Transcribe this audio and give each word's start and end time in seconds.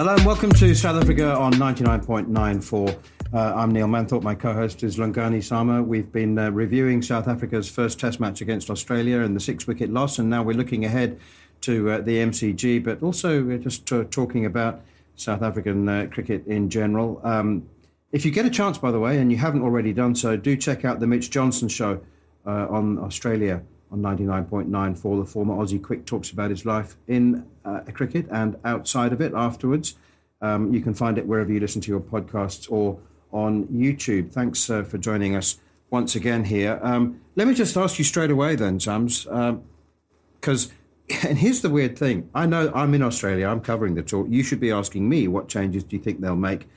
Hello 0.00 0.14
and 0.14 0.24
welcome 0.24 0.50
to 0.52 0.74
South 0.74 0.96
Africa 0.96 1.36
on 1.36 1.52
99.94. 1.52 2.98
Uh, 3.34 3.54
I'm 3.54 3.70
Neil 3.70 3.86
Manthorpe. 3.86 4.22
My 4.22 4.34
co-host 4.34 4.82
is 4.82 4.96
Lungani 4.96 5.42
Zama. 5.42 5.82
We've 5.82 6.10
been 6.10 6.38
uh, 6.38 6.50
reviewing 6.52 7.02
South 7.02 7.28
Africa's 7.28 7.68
first 7.68 8.00
Test 8.00 8.18
match 8.18 8.40
against 8.40 8.70
Australia 8.70 9.20
and 9.20 9.36
the 9.36 9.40
six-wicket 9.40 9.90
loss, 9.90 10.18
and 10.18 10.30
now 10.30 10.42
we're 10.42 10.56
looking 10.56 10.86
ahead 10.86 11.20
to 11.60 11.90
uh, 11.90 12.00
the 12.00 12.16
MCG, 12.16 12.82
but 12.82 13.02
also 13.02 13.42
we're 13.42 13.58
just 13.58 13.84
talking 13.84 14.46
about 14.46 14.80
South 15.16 15.42
African 15.42 15.86
uh, 15.86 16.06
cricket 16.10 16.46
in 16.46 16.70
general. 16.70 17.20
Um, 17.22 17.68
if 18.10 18.24
you 18.24 18.30
get 18.30 18.46
a 18.46 18.50
chance, 18.50 18.78
by 18.78 18.90
the 18.90 19.00
way, 19.00 19.18
and 19.18 19.30
you 19.30 19.36
haven't 19.36 19.60
already 19.60 19.92
done 19.92 20.14
so, 20.14 20.34
do 20.34 20.56
check 20.56 20.82
out 20.86 21.00
the 21.00 21.06
Mitch 21.06 21.28
Johnson 21.28 21.68
show 21.68 22.00
uh, 22.46 22.68
on 22.70 22.98
Australia 23.00 23.60
on 23.90 24.00
99.9 24.00 24.98
for 24.98 25.16
the 25.16 25.24
former 25.24 25.54
Aussie 25.54 25.82
Quick 25.82 26.06
talks 26.06 26.30
about 26.30 26.50
his 26.50 26.64
life 26.64 26.96
in 27.08 27.46
uh, 27.64 27.80
cricket 27.92 28.26
and 28.30 28.56
outside 28.64 29.12
of 29.12 29.20
it 29.20 29.32
afterwards. 29.34 29.96
Um, 30.42 30.72
you 30.72 30.80
can 30.80 30.94
find 30.94 31.18
it 31.18 31.26
wherever 31.26 31.52
you 31.52 31.60
listen 31.60 31.80
to 31.82 31.90
your 31.90 32.00
podcasts 32.00 32.70
or 32.70 32.98
on 33.32 33.66
YouTube. 33.66 34.32
Thanks 34.32 34.70
uh, 34.70 34.82
for 34.82 34.98
joining 34.98 35.36
us 35.36 35.58
once 35.90 36.14
again 36.14 36.44
here. 36.44 36.78
Um, 36.82 37.20
let 37.36 37.46
me 37.46 37.54
just 37.54 37.76
ask 37.76 37.98
you 37.98 38.04
straight 38.04 38.30
away 38.30 38.56
then, 38.56 38.80
Sams, 38.80 39.24
because 39.24 40.66
um, 40.66 40.72
and 41.28 41.38
here's 41.38 41.60
the 41.60 41.70
weird 41.70 41.98
thing. 41.98 42.30
I 42.34 42.46
know 42.46 42.70
I'm 42.74 42.94
in 42.94 43.02
Australia. 43.02 43.48
I'm 43.48 43.60
covering 43.60 43.94
the 43.94 44.02
tour. 44.02 44.26
You 44.28 44.42
should 44.42 44.60
be 44.60 44.70
asking 44.70 45.08
me 45.08 45.28
what 45.28 45.48
changes 45.48 45.82
do 45.84 45.96
you 45.96 46.02
think 46.02 46.20
they'll 46.20 46.36
make. 46.36 46.68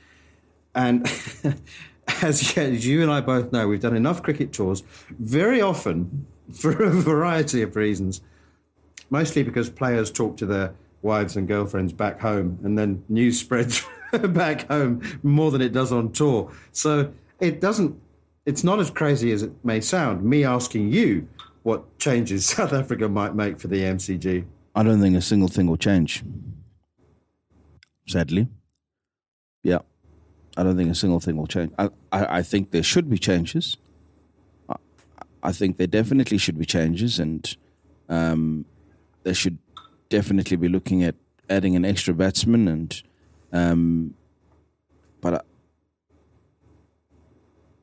And 0.74 1.08
as, 2.22 2.56
you 2.86 3.02
and 3.02 3.10
I 3.10 3.20
both 3.20 3.52
know, 3.52 3.68
we've 3.68 3.80
done 3.80 3.96
enough 3.96 4.22
cricket 4.22 4.52
tours. 4.52 4.82
Very 5.18 5.60
often, 5.60 6.26
for 6.52 6.70
a 6.82 6.90
variety 6.90 7.62
of 7.62 7.76
reasons, 7.76 8.20
mostly 9.10 9.42
because 9.42 9.70
players 9.70 10.10
talk 10.10 10.36
to 10.38 10.46
their 10.46 10.74
wives 11.02 11.36
and 11.36 11.46
girlfriends 11.46 11.92
back 11.92 12.20
home, 12.20 12.58
and 12.64 12.78
then 12.78 13.04
news 13.08 13.38
spreads 13.40 13.84
back 14.28 14.68
home 14.68 15.02
more 15.22 15.50
than 15.50 15.60
it 15.60 15.72
does 15.72 15.92
on 15.92 16.12
tour. 16.12 16.50
So 16.72 17.12
it 17.40 17.60
doesn't. 17.60 17.98
It's 18.46 18.62
not 18.62 18.78
as 18.78 18.90
crazy 18.90 19.32
as 19.32 19.42
it 19.42 19.52
may 19.64 19.80
sound. 19.80 20.22
Me 20.22 20.44
asking 20.44 20.92
you 20.92 21.26
what 21.62 21.98
changes 21.98 22.44
South 22.46 22.72
Africa 22.72 23.08
might 23.08 23.34
make 23.34 23.58
for 23.58 23.68
the 23.68 23.80
MCG. 23.80 24.44
I 24.74 24.82
don't 24.82 25.00
think 25.00 25.16
a 25.16 25.22
single 25.22 25.48
thing 25.48 25.66
will 25.66 25.76
change. 25.76 26.22
Sadly, 28.06 28.48
yeah, 29.62 29.78
I 30.56 30.62
don't 30.62 30.76
think 30.76 30.90
a 30.90 30.94
single 30.94 31.20
thing 31.20 31.36
will 31.36 31.46
change. 31.46 31.72
I, 31.78 31.90
I, 32.12 32.38
I 32.38 32.42
think 32.42 32.70
there 32.70 32.82
should 32.82 33.10
be 33.10 33.18
changes. 33.18 33.76
I, 34.68 34.76
I 35.42 35.52
think 35.52 35.78
there 35.78 35.86
definitely 35.86 36.38
should 36.38 36.58
be 36.58 36.64
changes, 36.64 37.18
and 37.18 37.56
um, 38.08 38.64
they 39.24 39.32
should 39.32 39.58
definitely 40.08 40.56
be 40.56 40.68
looking 40.68 41.02
at 41.02 41.16
adding 41.50 41.76
an 41.76 41.84
extra 41.84 42.14
batsman. 42.14 42.68
And 42.68 43.02
um, 43.52 44.14
but 45.20 45.44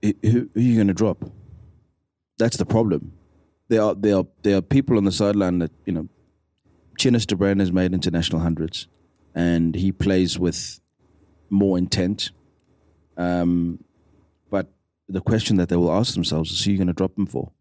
I, 0.03 0.13
who, 0.23 0.49
who 0.53 0.59
are 0.59 0.59
you 0.59 0.75
going 0.75 0.87
to 0.87 0.93
drop? 0.93 1.29
That's 2.37 2.57
the 2.57 2.65
problem 2.65 3.13
there 3.71 3.81
are 3.81 3.95
there 3.95 4.17
are 4.17 4.27
there 4.43 4.57
are 4.57 4.61
people 4.61 4.97
on 4.97 5.05
the 5.05 5.13
sideline 5.13 5.59
that 5.59 5.71
you 5.85 5.93
know, 5.93 6.09
Theunis 6.99 7.25
de 7.25 7.35
Bruyn 7.35 7.61
has 7.61 7.71
made 7.71 7.93
international 7.93 8.41
hundreds, 8.41 8.87
and 9.33 9.73
he 9.75 9.93
plays 9.93 10.37
with 10.37 10.81
more 11.49 11.77
intent. 11.77 12.31
Um, 13.17 13.83
but 14.49 14.67
the 15.07 15.21
question 15.21 15.57
that 15.57 15.69
they 15.69 15.75
will 15.75 15.91
ask 15.91 16.13
themselves 16.13 16.51
is, 16.51 16.63
who 16.63 16.69
are 16.69 16.73
you 16.73 16.77
going 16.77 16.87
to 16.87 16.93
drop 16.93 17.17
him 17.17 17.25
for? 17.25 17.51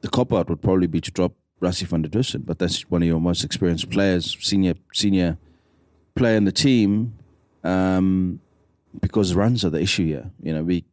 The 0.00 0.08
cop 0.08 0.32
out 0.32 0.48
would 0.50 0.62
probably 0.62 0.86
be 0.86 1.00
to 1.00 1.10
drop 1.10 1.32
Rassie 1.60 1.86
van 1.86 2.02
der 2.02 2.08
Dussen, 2.08 2.44
but 2.44 2.58
that's 2.58 2.82
one 2.90 3.02
of 3.02 3.08
your 3.08 3.20
most 3.20 3.44
experienced 3.44 3.90
players, 3.90 4.36
senior 4.40 4.74
senior 4.92 5.38
player 6.14 6.36
in 6.36 6.44
the 6.44 6.52
team, 6.52 7.14
um, 7.62 8.40
because 9.00 9.34
runs 9.34 9.64
are 9.64 9.70
the 9.70 9.80
issue 9.80 10.06
here. 10.06 10.30
You 10.42 10.54
know, 10.54 10.62
we 10.62 10.84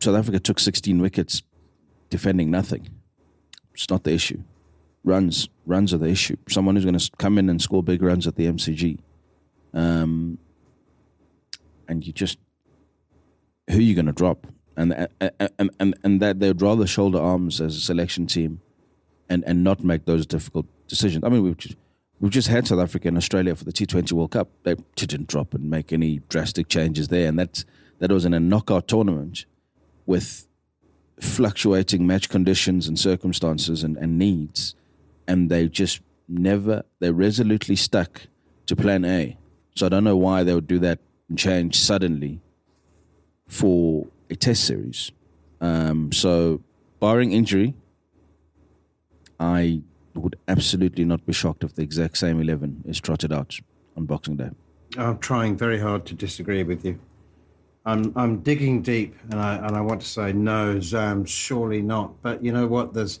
South 0.00 0.16
Africa 0.16 0.38
took 0.38 0.58
16 0.58 1.00
wickets 1.00 1.42
defending 2.10 2.50
nothing. 2.50 2.88
It's 3.74 3.90
not 3.90 4.04
the 4.04 4.12
issue. 4.12 4.42
Runs, 5.04 5.48
runs 5.66 5.94
are 5.94 5.98
the 5.98 6.08
issue. 6.08 6.36
Someone 6.48 6.74
who's 6.74 6.84
going 6.84 6.98
to 6.98 7.10
come 7.18 7.38
in 7.38 7.48
and 7.48 7.60
score 7.60 7.82
big 7.82 8.02
runs 8.02 8.26
at 8.26 8.36
the 8.36 8.46
MCG, 8.46 8.98
um, 9.74 10.38
and 11.88 12.06
you 12.06 12.12
just 12.12 12.38
who 13.68 13.78
are 13.78 13.82
you 13.82 13.94
going 13.94 14.06
to 14.06 14.12
drop? 14.12 14.46
And 14.76 15.08
and 15.20 15.70
and 15.80 15.94
and 16.04 16.20
that 16.20 16.38
they'd 16.38 16.62
rather 16.62 16.86
shoulder 16.86 17.18
arms 17.18 17.60
as 17.60 17.76
a 17.76 17.80
selection 17.80 18.26
team, 18.26 18.60
and 19.28 19.42
and 19.44 19.64
not 19.64 19.82
make 19.82 20.04
those 20.04 20.24
difficult 20.26 20.66
decisions. 20.86 21.24
I 21.24 21.28
mean, 21.28 21.42
we've 21.42 21.56
just, 21.56 21.76
we've 22.20 22.30
just 22.30 22.48
had 22.48 22.68
South 22.68 22.78
Africa 22.78 23.08
and 23.08 23.16
Australia 23.16 23.56
for 23.56 23.64
the 23.64 23.72
T20 23.72 24.12
World 24.12 24.30
Cup. 24.32 24.48
They 24.62 24.76
didn't 24.94 25.26
drop 25.26 25.52
and 25.52 25.68
make 25.68 25.92
any 25.92 26.20
drastic 26.28 26.68
changes 26.68 27.08
there, 27.08 27.28
and 27.28 27.38
that's 27.38 27.64
that 27.98 28.12
was 28.12 28.24
in 28.24 28.34
a 28.34 28.40
knockout 28.40 28.86
tournament 28.86 29.46
with 30.06 30.46
fluctuating 31.20 32.06
match 32.06 32.28
conditions 32.28 32.86
and 32.86 32.96
circumstances 32.96 33.82
and, 33.82 33.96
and 33.96 34.16
needs, 34.16 34.76
and 35.26 35.50
they 35.50 35.68
just 35.68 36.00
never 36.28 36.84
they 37.00 37.10
resolutely 37.10 37.74
stuck 37.74 38.22
to 38.66 38.76
plan 38.76 39.04
A. 39.04 39.36
So 39.74 39.86
I 39.86 39.88
don't 39.88 40.04
know 40.04 40.16
why 40.16 40.44
they 40.44 40.54
would 40.54 40.68
do 40.68 40.78
that 40.80 41.00
change 41.36 41.78
suddenly 41.78 42.40
for 43.46 44.06
a 44.30 44.36
test 44.36 44.64
series. 44.64 45.10
Um, 45.60 46.12
so 46.12 46.60
barring 47.00 47.32
injury, 47.32 47.74
I 49.40 49.82
would 50.14 50.36
absolutely 50.48 51.04
not 51.04 51.24
be 51.26 51.32
shocked 51.32 51.64
if 51.64 51.74
the 51.74 51.82
exact 51.82 52.18
same 52.18 52.40
eleven 52.40 52.82
is 52.86 53.00
trotted 53.00 53.32
out 53.32 53.58
on 53.96 54.06
Boxing 54.06 54.36
Day. 54.36 54.50
I'm 54.96 55.18
trying 55.18 55.56
very 55.56 55.78
hard 55.78 56.06
to 56.06 56.14
disagree 56.14 56.62
with 56.62 56.84
you. 56.84 56.98
I'm 57.84 58.12
I'm 58.16 58.40
digging 58.40 58.82
deep, 58.82 59.14
and 59.30 59.40
I 59.40 59.56
and 59.56 59.76
I 59.76 59.80
want 59.80 60.00
to 60.00 60.06
say 60.06 60.32
no, 60.32 60.80
Zam, 60.80 61.24
surely 61.24 61.82
not. 61.82 62.20
But 62.22 62.42
you 62.42 62.52
know 62.52 62.66
what? 62.66 62.94
There's 62.94 63.20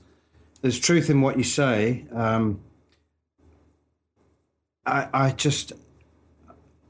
there's 0.60 0.78
truth 0.78 1.08
in 1.08 1.20
what 1.20 1.38
you 1.38 1.44
say. 1.44 2.04
Um, 2.12 2.60
I 4.84 5.08
I 5.12 5.30
just 5.30 5.72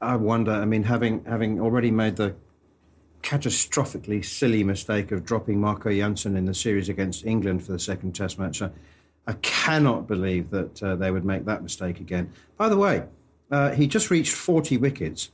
I 0.00 0.16
wonder. 0.16 0.52
I 0.52 0.64
mean, 0.64 0.84
having 0.84 1.24
having 1.24 1.60
already 1.60 1.90
made 1.90 2.16
the 2.16 2.34
catastrophically 3.22 4.24
silly 4.24 4.62
mistake 4.62 5.10
of 5.10 5.24
dropping 5.24 5.60
Marco 5.60 5.90
Jansen 5.90 6.36
in 6.36 6.46
the 6.46 6.54
series 6.54 6.88
against 6.88 7.26
England 7.26 7.64
for 7.64 7.72
the 7.72 7.78
second 7.78 8.14
Test 8.14 8.38
match, 8.38 8.62
I, 8.62 8.70
I 9.26 9.32
cannot 9.34 10.06
believe 10.06 10.50
that 10.50 10.82
uh, 10.82 10.96
they 10.96 11.10
would 11.10 11.24
make 11.24 11.44
that 11.46 11.62
mistake 11.62 12.00
again. 12.00 12.32
By 12.56 12.68
the 12.68 12.76
way, 12.76 13.04
uh, 13.50 13.72
he 13.72 13.86
just 13.86 14.10
reached 14.10 14.34
40 14.34 14.76
wickets. 14.76 15.30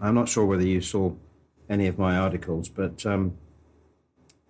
I'm 0.00 0.14
not 0.14 0.28
sure 0.28 0.44
whether 0.44 0.66
you 0.66 0.80
saw 0.80 1.12
any 1.68 1.86
of 1.86 1.98
my 1.98 2.16
articles, 2.16 2.68
but 2.68 3.06
um, 3.06 3.34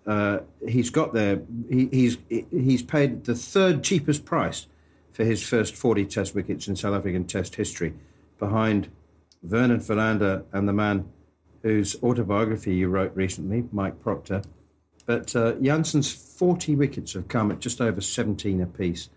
uh, 0.07 0.39
he's 0.67 0.91
got 0.91 1.13
there. 1.13 1.43
He, 1.69 1.89
he's 1.93 2.19
he's 2.51 2.83
paid 2.83 3.25
the 3.25 3.35
third 3.35 3.85
cheapest 3.85 4.25
price 4.25 4.67
for 5.13 5.25
his 5.25 5.47
first 5.47 5.75
40 5.75 6.07
Test 6.07 6.35
wickets 6.35 6.69
in 6.69 6.77
South 6.77 6.95
African 6.95 7.25
Test 7.25 7.57
history, 7.57 7.95
behind 8.39 8.89
Vernon 9.43 9.81
Philander 9.81 10.45
and 10.53 10.69
the 10.69 10.73
man 10.73 11.09
whose 11.63 11.97
autobiography 12.03 12.75
you 12.75 12.89
wrote 12.89 13.15
recently, 13.15 13.65
Mike 13.73 14.01
Procter. 14.01 14.43
But 15.07 15.35
uh, 15.35 15.53
Jansen's 15.55 16.13
40 16.13 16.77
wickets 16.77 17.15
have 17.15 17.29
come 17.29 17.51
at 17.51 17.61
just 17.61 17.81
over 17.81 18.01
17 18.01 18.61
apiece. 18.61 19.09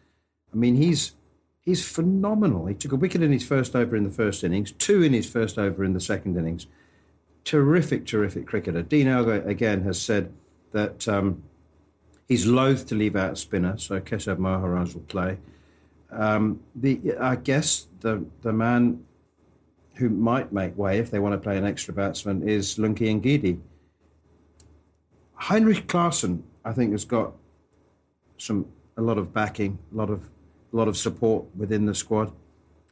I 0.51 0.55
mean, 0.55 0.75
he's 0.75 1.13
he's 1.61 1.87
phenomenal. 1.87 2.65
He 2.65 2.75
took 2.75 2.91
a 2.91 2.97
wicket 2.97 3.21
in 3.21 3.31
his 3.31 3.45
first 3.45 3.75
over 3.75 3.95
in 3.95 4.03
the 4.03 4.11
first 4.11 4.43
innings, 4.43 4.71
two 4.71 5.01
in 5.01 5.13
his 5.13 5.29
first 5.29 5.57
over 5.57 5.83
in 5.83 5.93
the 5.93 5.99
second 5.99 6.37
innings 6.37 6.67
terrific, 7.43 8.05
terrific 8.05 8.47
cricketer. 8.47 8.81
Dean 8.81 9.07
Elgar, 9.07 9.41
again, 9.47 9.83
has 9.83 10.01
said 10.01 10.31
that 10.71 11.07
um, 11.07 11.43
he's 12.27 12.45
loath 12.45 12.87
to 12.87 12.95
leave 12.95 13.15
out 13.15 13.33
a 13.33 13.35
spinner, 13.35 13.77
so 13.77 13.99
Keshav 13.99 14.37
Maharaj 14.37 14.93
will 14.93 15.01
play. 15.01 15.37
Um, 16.11 16.61
the, 16.75 17.15
I 17.19 17.35
guess 17.35 17.87
the, 18.01 18.25
the 18.41 18.53
man 18.53 19.03
who 19.95 20.09
might 20.09 20.51
make 20.51 20.77
way 20.77 20.97
if 20.99 21.11
they 21.11 21.19
want 21.19 21.33
to 21.33 21.37
play 21.37 21.57
an 21.57 21.65
extra 21.65 21.93
batsman 21.93 22.47
is 22.47 22.77
Lungi 22.77 23.21
Ngidi. 23.21 23.59
Heinrich 25.35 25.87
Klaasen, 25.87 26.41
I 26.65 26.73
think, 26.73 26.91
has 26.91 27.05
got 27.05 27.33
some 28.37 28.65
a 28.97 29.01
lot 29.01 29.17
of 29.17 29.33
backing, 29.33 29.79
a 29.93 29.95
lot 29.95 30.09
of 30.09 30.29
a 30.71 30.75
lot 30.75 30.87
of 30.87 30.97
support 30.97 31.45
within 31.55 31.85
the 31.85 31.93
squad. 31.93 32.31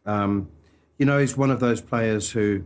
Um, 0.06 0.50
you 0.98 1.06
know, 1.06 1.18
he's 1.18 1.36
one 1.36 1.50
of 1.50 1.59
those 1.59 1.81
players 1.81 2.31
who 2.31 2.63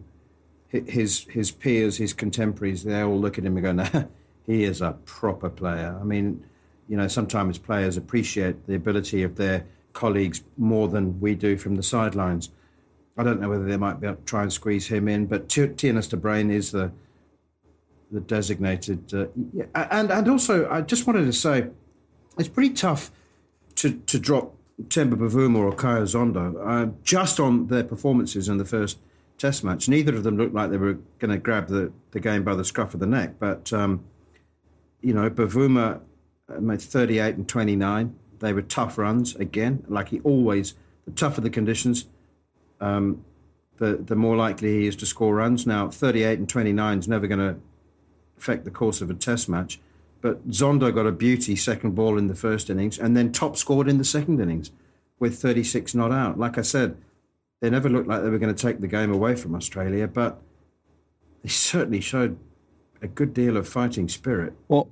his 0.68 1.26
his 1.30 1.52
peers, 1.52 1.98
his 1.98 2.14
contemporaries, 2.14 2.84
they 2.84 3.02
all 3.02 3.20
look 3.20 3.38
at 3.38 3.46
him 3.46 3.58
and 3.58 3.64
go, 3.64 3.72
"No, 4.00 4.08
he 4.46 4.64
is 4.64 4.82
a 4.82 4.94
proper 5.06 5.50
player." 5.50 5.98
I 6.00 6.04
mean, 6.04 6.44
you 6.88 6.98
know, 6.98 7.08
sometimes 7.08 7.58
players 7.58 7.98
appreciate 7.98 8.68
the 8.68 8.76
ability 8.76 9.24
of 9.24 9.36
their 9.36 9.66
colleagues 9.94 10.44
more 10.58 10.88
than 10.88 11.20
we 11.20 11.36
do 11.36 11.58
from 11.58 11.76
the 11.76 11.84
sidelines. 11.84 12.50
I 13.18 13.24
don't 13.24 13.40
know 13.40 13.50
whether 13.50 13.66
they 13.66 13.78
might 13.78 14.00
be 14.02 14.08
able 14.08 14.18
to 14.18 14.24
try 14.24 14.44
and 14.44 14.52
squeeze 14.52 14.88
him 14.88 15.08
in, 15.08 15.26
but 15.26 15.48
Theunis 15.48 16.10
de 16.10 16.18
Bruyn 16.18 16.52
is 16.52 16.72
the 16.72 16.92
the 18.12 18.22
designated. 18.22 19.14
Uh, 19.14 19.28
and 19.74 20.12
and 20.12 20.30
also, 20.30 20.70
I 20.70 20.82
just 20.82 21.08
wanted 21.08 21.26
to 21.26 21.34
say, 21.34 21.68
it's 22.38 22.50
pretty 22.50 22.74
tough 22.74 23.12
to 23.76 23.94
to 23.94 24.20
drop 24.20 24.56
Temba 24.84 25.16
Bavuma 25.16 25.58
or 25.58 25.72
Khaya 25.72 26.04
Zondo 26.04 26.56
uh, 26.66 26.92
just 27.04 27.40
on 27.40 27.68
their 27.68 27.84
performances 27.84 28.50
in 28.50 28.58
the 28.58 28.66
first 28.66 29.00
Test 29.38 29.66
match. 29.66 29.90
Neither 29.90 30.16
of 30.16 30.24
them 30.24 30.38
looked 30.38 30.54
like 30.54 30.70
they 30.70 30.78
were 30.78 30.98
going 31.20 31.32
to 31.32 31.38
grab 31.38 31.68
the, 31.68 31.92
the 32.12 32.22
game 32.22 32.44
by 32.44 32.56
the 32.56 32.64
scruff 32.64 32.94
of 32.94 33.02
the 33.02 33.06
neck, 33.06 33.34
but 33.38 33.74
um, 33.74 34.06
you 35.02 35.14
know, 35.14 35.30
Bavuma 35.30 36.00
uh, 36.48 36.60
made 36.62 36.82
38 36.82 37.36
and 37.36 37.48
29. 37.48 38.16
They 38.40 38.54
were 38.54 38.62
tough 38.62 38.98
runs 38.98 39.36
again, 39.36 39.84
like 39.90 40.10
he 40.10 40.22
always. 40.22 40.76
The 41.06 41.12
tougher 41.12 41.42
the 41.42 41.50
conditions, 41.50 42.06
um, 42.82 43.24
the 43.78 43.98
the 43.98 44.16
more 44.16 44.36
likely 44.36 44.82
he 44.82 44.88
is 44.88 44.96
to 44.98 45.06
score 45.06 45.36
runs. 45.36 45.68
Now, 45.68 45.90
38 45.90 46.40
and 46.40 46.50
29 46.50 47.00
is 47.00 47.08
never 47.08 47.28
going 47.28 47.40
to 47.40 47.58
affect 48.38 48.66
the 48.66 48.72
course 48.72 49.02
of 49.02 49.10
a 49.10 49.14
test 49.14 49.50
match. 49.50 49.80
But 50.22 50.50
Zondo 50.50 50.94
got 50.94 51.06
a 51.06 51.12
beauty 51.12 51.56
second 51.56 51.94
ball 51.94 52.18
in 52.18 52.28
the 52.28 52.36
first 52.36 52.70
innings 52.70 52.98
and 52.98 53.16
then 53.16 53.32
top 53.32 53.56
scored 53.58 53.88
in 53.88 54.00
the 54.00 54.04
second 54.04 54.42
innings 54.42 54.72
with 55.20 55.38
36 55.38 55.94
not 55.94 56.12
out. 56.12 56.40
Like 56.40 56.58
I 56.58 56.64
said, 56.64 56.98
they 57.62 57.70
never 57.70 57.90
looked 57.90 58.08
like 58.08 58.24
they 58.24 58.30
were 58.30 58.40
going 58.40 58.54
to 58.54 58.62
take 58.62 58.82
the 58.82 58.88
game 58.88 59.14
away 59.14 59.36
from 59.36 59.56
Australia, 59.56 60.08
but 60.08 60.42
they 61.44 61.50
certainly 61.50 62.02
showed 62.02 62.38
a 63.02 63.08
good 63.08 63.34
deal 63.34 63.56
of 63.56 63.68
fighting 63.68 64.10
spirit. 64.10 64.54
Well, 64.68 64.90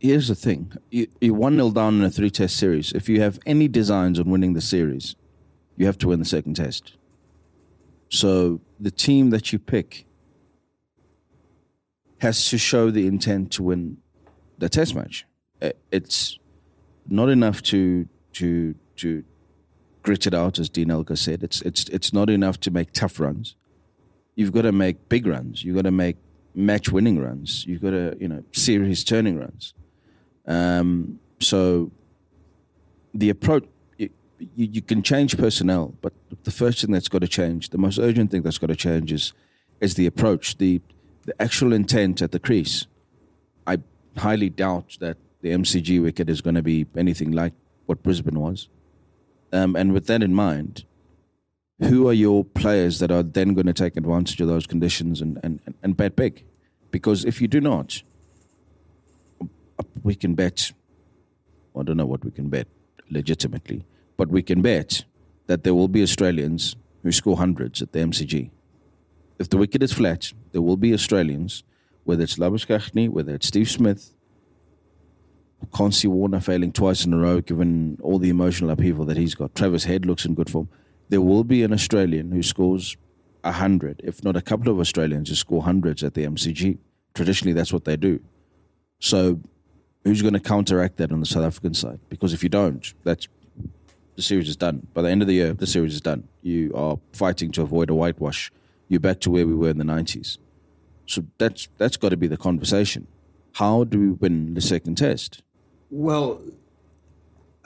here's 0.00 0.28
the 0.28 0.34
thing 0.34 0.72
you, 0.90 1.06
you're 1.20 1.34
1 1.34 1.54
0 1.54 1.70
down 1.70 1.96
in 1.96 2.02
a 2.02 2.10
three 2.10 2.30
test 2.30 2.56
series. 2.56 2.92
If 2.92 3.08
you 3.08 3.20
have 3.20 3.38
any 3.46 3.68
designs 3.68 4.18
on 4.18 4.30
winning 4.30 4.54
the 4.54 4.60
series, 4.60 5.14
you 5.76 5.86
have 5.86 5.98
to 5.98 6.08
win 6.08 6.18
the 6.18 6.24
second 6.24 6.54
test. 6.54 6.96
So 8.08 8.60
the 8.78 8.90
team 8.90 9.30
that 9.30 9.52
you 9.52 9.58
pick 9.58 10.06
has 12.18 12.48
to 12.50 12.58
show 12.58 12.90
the 12.90 13.06
intent 13.06 13.52
to 13.52 13.62
win 13.62 13.98
the 14.58 14.68
test 14.68 14.94
match. 14.94 15.26
It's 15.90 16.38
not 17.08 17.28
enough 17.28 17.62
to 17.62 18.08
to 18.32 18.74
to 18.96 19.24
grit 20.02 20.26
it 20.26 20.34
out, 20.34 20.58
as 20.58 20.68
Dean 20.68 20.90
Elgar 20.90 21.16
said. 21.16 21.42
It's 21.42 21.60
it's 21.62 21.84
it's 21.88 22.12
not 22.12 22.30
enough 22.30 22.60
to 22.60 22.70
make 22.70 22.92
tough 22.92 23.18
runs. 23.18 23.56
You've 24.34 24.52
got 24.52 24.62
to 24.62 24.72
make 24.72 25.08
big 25.08 25.26
runs. 25.26 25.64
You've 25.64 25.76
got 25.76 25.84
to 25.84 25.90
make 25.90 26.16
match 26.54 26.90
winning 26.90 27.18
runs. 27.20 27.66
You've 27.66 27.82
got 27.82 27.90
to 27.90 28.16
you 28.20 28.28
know 28.28 28.44
series 28.52 29.04
turning 29.04 29.38
runs. 29.38 29.74
Um, 30.46 31.18
so 31.40 31.90
the 33.14 33.30
approach 33.30 33.64
you, 34.38 34.66
you 34.72 34.82
can 34.82 35.02
change 35.02 35.36
personnel, 35.36 35.94
but 36.00 36.12
the 36.44 36.50
first 36.50 36.80
thing 36.80 36.92
that's 36.92 37.08
got 37.08 37.20
to 37.20 37.28
change, 37.28 37.70
the 37.70 37.78
most 37.78 37.98
urgent 37.98 38.30
thing 38.30 38.42
that's 38.42 38.58
got 38.58 38.68
to 38.68 38.76
change 38.76 39.12
is 39.12 39.32
is 39.80 39.94
the 39.94 40.06
approach. 40.06 40.58
The 40.58 40.80
the 41.24 41.40
actual 41.42 41.72
intent 41.72 42.22
at 42.22 42.32
the 42.32 42.38
crease, 42.38 42.86
I 43.66 43.78
highly 44.16 44.48
doubt 44.48 44.96
that 45.00 45.16
the 45.42 45.50
MCG 45.50 46.02
wicket 46.02 46.30
is 46.30 46.40
going 46.40 46.54
to 46.54 46.62
be 46.62 46.86
anything 46.96 47.32
like 47.32 47.52
what 47.86 48.02
Brisbane 48.02 48.38
was. 48.40 48.68
Um, 49.52 49.76
and 49.76 49.92
with 49.92 50.06
that 50.06 50.22
in 50.22 50.34
mind, 50.34 50.84
who 51.80 52.08
are 52.08 52.12
your 52.12 52.44
players 52.44 52.98
that 53.00 53.10
are 53.10 53.22
then 53.22 53.54
going 53.54 53.66
to 53.66 53.72
take 53.72 53.96
advantage 53.96 54.40
of 54.40 54.48
those 54.48 54.66
conditions 54.66 55.20
and, 55.20 55.38
and, 55.42 55.60
and 55.82 55.96
bet 55.96 56.16
big? 56.16 56.44
Because 56.90 57.24
if 57.24 57.40
you 57.40 57.48
do 57.48 57.60
not, 57.60 58.02
we 60.02 60.14
can 60.14 60.34
bet, 60.34 60.72
I 61.78 61.82
don't 61.82 61.96
know 61.96 62.06
what 62.06 62.24
we 62.24 62.30
can 62.30 62.48
bet 62.48 62.66
legitimately, 63.10 63.84
but 64.16 64.28
we 64.28 64.42
can 64.42 64.62
bet 64.62 65.04
that 65.46 65.64
there 65.64 65.74
will 65.74 65.88
be 65.88 66.02
Australians 66.02 66.76
who 67.02 67.12
score 67.12 67.36
hundreds 67.36 67.82
at 67.82 67.92
the 67.92 68.00
MCG 68.00 68.50
if 69.38 69.50
the 69.50 69.56
wicket 69.56 69.82
is 69.82 69.92
flat, 69.92 70.32
there 70.52 70.62
will 70.62 70.76
be 70.76 70.94
Australians, 70.94 71.62
whether 72.04 72.22
it's 72.22 72.36
Labuschagne, 72.36 73.10
whether 73.10 73.34
it's 73.34 73.48
Steve 73.48 73.70
Smith, 73.70 74.12
can't 75.74 75.94
see 75.94 76.08
Warner 76.08 76.40
failing 76.40 76.72
twice 76.72 77.04
in 77.04 77.12
a 77.12 77.18
row 77.18 77.40
given 77.40 77.98
all 78.02 78.18
the 78.18 78.28
emotional 78.28 78.70
upheaval 78.70 79.04
that 79.06 79.16
he's 79.16 79.34
got. 79.34 79.54
Travis 79.54 79.84
Head 79.84 80.06
looks 80.06 80.24
in 80.24 80.34
good 80.34 80.50
form. 80.50 80.68
There 81.08 81.20
will 81.20 81.44
be 81.44 81.62
an 81.62 81.72
Australian 81.72 82.30
who 82.30 82.42
scores 82.42 82.96
a 83.42 83.52
hundred, 83.52 84.00
if 84.04 84.22
not 84.22 84.36
a 84.36 84.42
couple 84.42 84.70
of 84.70 84.78
Australians 84.78 85.28
who 85.28 85.34
score 85.34 85.62
hundreds 85.62 86.02
at 86.04 86.14
the 86.14 86.24
MCG. 86.24 86.78
Traditionally, 87.14 87.52
that's 87.52 87.72
what 87.72 87.84
they 87.84 87.96
do. 87.96 88.20
So, 88.98 89.40
who's 90.04 90.22
going 90.22 90.34
to 90.34 90.40
counteract 90.40 90.96
that 90.98 91.12
on 91.12 91.20
the 91.20 91.26
South 91.26 91.44
African 91.44 91.74
side? 91.74 92.00
Because 92.08 92.32
if 92.32 92.42
you 92.42 92.48
don't, 92.48 92.92
that's 93.04 93.28
the 94.16 94.22
series 94.22 94.48
is 94.48 94.56
done. 94.56 94.86
By 94.94 95.02
the 95.02 95.10
end 95.10 95.22
of 95.22 95.28
the 95.28 95.34
year, 95.34 95.52
the 95.52 95.66
series 95.66 95.94
is 95.94 96.00
done. 96.00 96.26
You 96.42 96.72
are 96.74 96.98
fighting 97.12 97.52
to 97.52 97.62
avoid 97.62 97.90
a 97.90 97.94
whitewash 97.94 98.50
you're 98.88 99.00
back 99.00 99.20
to 99.20 99.30
where 99.30 99.46
we 99.46 99.54
were 99.54 99.70
in 99.70 99.78
the 99.78 99.84
90s. 99.84 100.38
So 101.06 101.24
that's 101.38 101.68
that's 101.78 101.96
got 101.96 102.10
to 102.10 102.16
be 102.16 102.26
the 102.26 102.36
conversation. 102.36 103.06
How 103.54 103.84
do 103.84 103.98
we 103.98 104.10
win 104.10 104.54
the 104.54 104.60
second 104.60 104.96
test? 104.96 105.42
Well, 105.90 106.42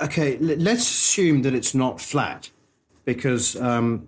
okay, 0.01 0.37
let's 0.39 0.83
assume 0.83 1.43
that 1.43 1.55
it's 1.55 1.75
not 1.75 2.01
flat, 2.01 2.51
because 3.05 3.57
um, 3.57 4.07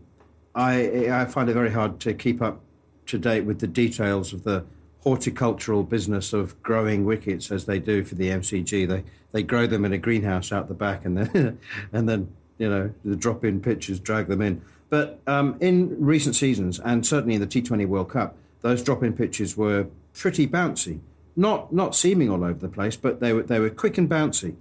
I 0.54 1.08
I 1.10 1.24
find 1.26 1.48
it 1.48 1.54
very 1.54 1.70
hard 1.70 1.98
to 2.00 2.12
keep 2.12 2.42
up 2.42 2.60
to 3.06 3.18
date 3.18 3.44
with 3.44 3.60
the 3.60 3.66
details 3.66 4.32
of 4.32 4.44
the 4.44 4.64
horticultural 5.02 5.82
business 5.82 6.32
of 6.32 6.60
growing 6.62 7.04
wickets 7.04 7.50
as 7.50 7.64
they 7.64 7.78
do 7.78 8.04
for 8.04 8.14
the 8.14 8.28
MCG. 8.28 8.88
They 8.88 9.04
they 9.32 9.42
grow 9.42 9.66
them 9.66 9.84
in 9.84 9.92
a 9.92 9.98
greenhouse 9.98 10.52
out 10.52 10.68
the 10.68 10.74
back, 10.74 11.04
and 11.04 11.16
then 11.18 11.58
and 11.92 12.08
then 12.08 12.32
you 12.58 12.68
know 12.68 12.92
the 13.04 13.16
drop 13.16 13.44
in 13.44 13.60
pitches 13.60 13.98
drag 14.00 14.28
them 14.28 14.42
in. 14.42 14.62
But 14.88 15.20
um, 15.26 15.56
in 15.60 15.96
recent 16.04 16.36
seasons, 16.36 16.78
and 16.78 17.06
certainly 17.06 17.34
in 17.34 17.40
the 17.40 17.46
T20 17.46 17.86
World 17.86 18.10
Cup, 18.10 18.36
those 18.60 18.82
drop-in 18.82 19.14
pitches 19.14 19.56
were 19.56 19.86
pretty 20.12 20.46
bouncy. 20.46 21.00
Not 21.34 21.72
not 21.72 21.94
seeming 21.94 22.28
all 22.28 22.44
over 22.44 22.58
the 22.58 22.68
place, 22.68 22.94
but 22.96 23.20
they 23.20 23.32
were 23.32 23.42
they 23.42 23.58
were 23.58 23.70
quick 23.70 23.96
and 23.96 24.08
bouncy. 24.08 24.54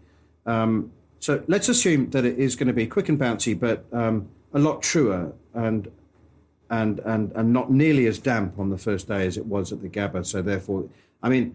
Um, 0.45 0.91
so 1.19 1.43
let's 1.47 1.69
assume 1.69 2.09
that 2.11 2.25
it 2.25 2.39
is 2.39 2.55
going 2.55 2.67
to 2.67 2.73
be 2.73 2.87
quick 2.87 3.09
and 3.09 3.19
bouncy, 3.19 3.59
but 3.59 3.85
um, 3.91 4.29
a 4.53 4.59
lot 4.59 4.81
truer 4.81 5.33
and 5.53 5.91
and 6.71 6.99
and 6.99 7.31
and 7.33 7.53
not 7.53 7.69
nearly 7.69 8.07
as 8.07 8.17
damp 8.17 8.57
on 8.57 8.69
the 8.69 8.77
first 8.77 9.07
day 9.07 9.27
as 9.27 9.37
it 9.37 9.45
was 9.45 9.71
at 9.71 9.81
the 9.81 9.89
Gabba. 9.89 10.25
So 10.25 10.41
therefore, 10.41 10.89
I 11.21 11.29
mean, 11.29 11.53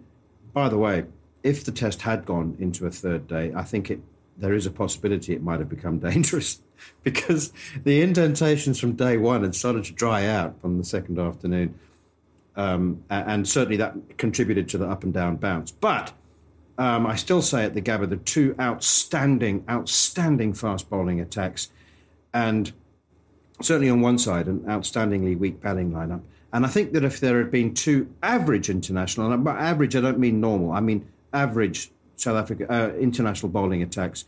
by 0.52 0.68
the 0.68 0.78
way, 0.78 1.06
if 1.42 1.64
the 1.64 1.73
test 1.73 2.02
had 2.02 2.25
gone 2.25 2.56
into 2.61 2.87
a 2.87 2.90
third 2.90 3.26
day, 3.26 3.52
I 3.56 3.62
think 3.62 3.90
it 3.90 4.00
there 4.38 4.52
is 4.52 4.66
a 4.66 4.70
possibility 4.70 5.32
it 5.32 5.42
might 5.42 5.58
have 5.58 5.70
become 5.70 5.99
dangerous 6.11 6.61
because 7.02 7.52
the 7.85 8.02
indentations 8.02 8.78
from 8.78 8.92
day 8.92 9.16
one 9.16 9.42
had 9.42 9.54
started 9.54 9.85
to 9.85 9.92
dry 9.92 10.26
out 10.26 10.54
on 10.62 10.76
the 10.76 10.85
second 10.85 11.18
afternoon. 11.18 11.75
Um, 12.54 13.04
and 13.11 13.46
certainly 13.46 13.76
that 13.78 14.16
contributed 14.16 14.68
to 14.70 14.78
the 14.78 14.87
up 14.87 15.04
and 15.04 15.12
down 15.12 15.37
bounce. 15.37 15.73
But 15.73 16.12
um, 16.78 17.06
I 17.06 17.14
still 17.14 17.42
say 17.42 17.64
at 17.64 17.75
the 17.75 17.82
Gabba, 17.82 18.08
the 18.08 18.16
two 18.16 18.54
outstanding, 18.58 19.64
outstanding 19.68 20.54
fast 20.54 20.88
bowling 20.88 21.20
attacks, 21.20 21.70
and 22.32 22.73
certainly 23.60 23.90
on 23.90 24.00
one 24.00 24.18
side, 24.18 24.46
an 24.46 24.60
outstandingly 24.60 25.38
weak 25.38 25.60
batting 25.60 25.92
lineup. 25.92 26.22
And 26.52 26.64
I 26.64 26.68
think 26.68 26.92
that 26.92 27.04
if 27.04 27.20
there 27.20 27.38
had 27.38 27.50
been 27.50 27.75
two 27.75 28.12
average 28.22 28.70
international, 28.70 29.32
and 29.32 29.44
by 29.44 29.58
average 29.58 29.96
I 29.96 30.00
don't 30.00 30.18
mean 30.18 30.40
normal, 30.40 30.72
I 30.72 30.80
mean 30.80 31.08
average 31.32 31.90
South 32.16 32.36
Africa 32.36 32.66
uh, 32.70 32.96
international 32.96 33.50
bowling 33.50 33.82
attacks, 33.82 34.25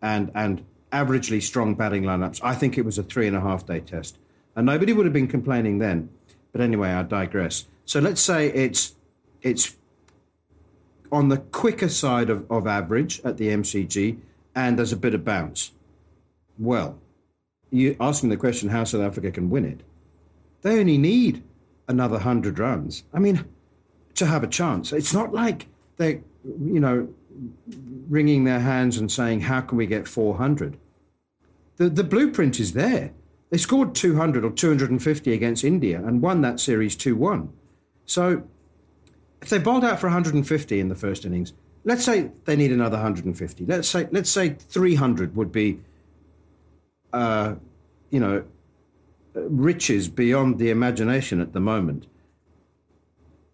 and 0.00 0.30
and 0.34 0.64
averagely 0.92 1.42
strong 1.42 1.74
batting 1.74 2.02
lineups. 2.02 2.40
I 2.42 2.54
think 2.54 2.76
it 2.76 2.84
was 2.84 2.98
a 2.98 3.02
three 3.02 3.26
and 3.26 3.36
a 3.36 3.40
half 3.40 3.66
day 3.66 3.80
test. 3.80 4.18
And 4.54 4.66
nobody 4.66 4.92
would 4.92 5.06
have 5.06 5.12
been 5.12 5.28
complaining 5.28 5.78
then. 5.78 6.10
But 6.52 6.60
anyway, 6.60 6.90
I 6.90 7.02
digress. 7.02 7.64
So 7.84 8.00
let's 8.00 8.20
say 8.20 8.48
it's 8.48 8.94
it's 9.40 9.76
on 11.10 11.28
the 11.28 11.38
quicker 11.38 11.88
side 11.88 12.30
of, 12.30 12.50
of 12.50 12.66
average 12.66 13.20
at 13.24 13.36
the 13.36 13.48
MCG 13.48 14.18
and 14.54 14.78
there's 14.78 14.92
a 14.92 14.96
bit 14.96 15.14
of 15.14 15.24
bounce. 15.24 15.72
Well, 16.58 16.98
you 17.72 17.96
asking 17.98 18.28
the 18.28 18.36
question 18.36 18.68
how 18.68 18.84
South 18.84 19.02
Africa 19.02 19.30
can 19.30 19.50
win 19.50 19.64
it. 19.64 19.80
They 20.60 20.78
only 20.78 20.98
need 20.98 21.42
another 21.88 22.14
100 22.14 22.58
runs. 22.58 23.04
I 23.12 23.18
mean, 23.18 23.44
to 24.14 24.26
have 24.26 24.44
a 24.44 24.46
chance. 24.46 24.92
It's 24.92 25.12
not 25.12 25.32
like 25.32 25.66
they, 25.96 26.20
you 26.44 26.80
know, 26.80 27.08
wringing 28.08 28.44
their 28.44 28.60
hands 28.60 28.98
and 28.98 29.10
saying, 29.10 29.40
How 29.40 29.60
can 29.62 29.78
we 29.78 29.86
get 29.86 30.06
400? 30.06 30.76
The, 31.76 31.88
the 31.88 32.04
blueprint 32.04 32.60
is 32.60 32.74
there. 32.74 33.12
They 33.50 33.58
scored 33.58 33.94
200 33.94 34.44
or 34.44 34.50
250 34.50 35.32
against 35.32 35.64
India 35.64 35.98
and 35.98 36.22
won 36.22 36.40
that 36.42 36.60
series 36.60 36.96
2 36.96 37.16
1. 37.16 37.52
So 38.04 38.44
if 39.40 39.48
they 39.48 39.58
bowled 39.58 39.84
out 39.84 40.00
for 40.00 40.06
150 40.06 40.80
in 40.80 40.88
the 40.88 40.94
first 40.94 41.24
innings, 41.24 41.52
let's 41.84 42.04
say 42.04 42.30
they 42.44 42.56
need 42.56 42.72
another 42.72 42.96
150. 42.96 43.66
Let's 43.66 43.88
say 43.88 44.08
let's 44.10 44.30
say 44.30 44.50
300 44.50 45.36
would 45.36 45.52
be, 45.52 45.80
uh, 47.12 47.54
you 48.10 48.20
know, 48.20 48.44
riches 49.34 50.08
beyond 50.08 50.58
the 50.58 50.70
imagination 50.70 51.40
at 51.40 51.52
the 51.52 51.60
moment. 51.60 52.06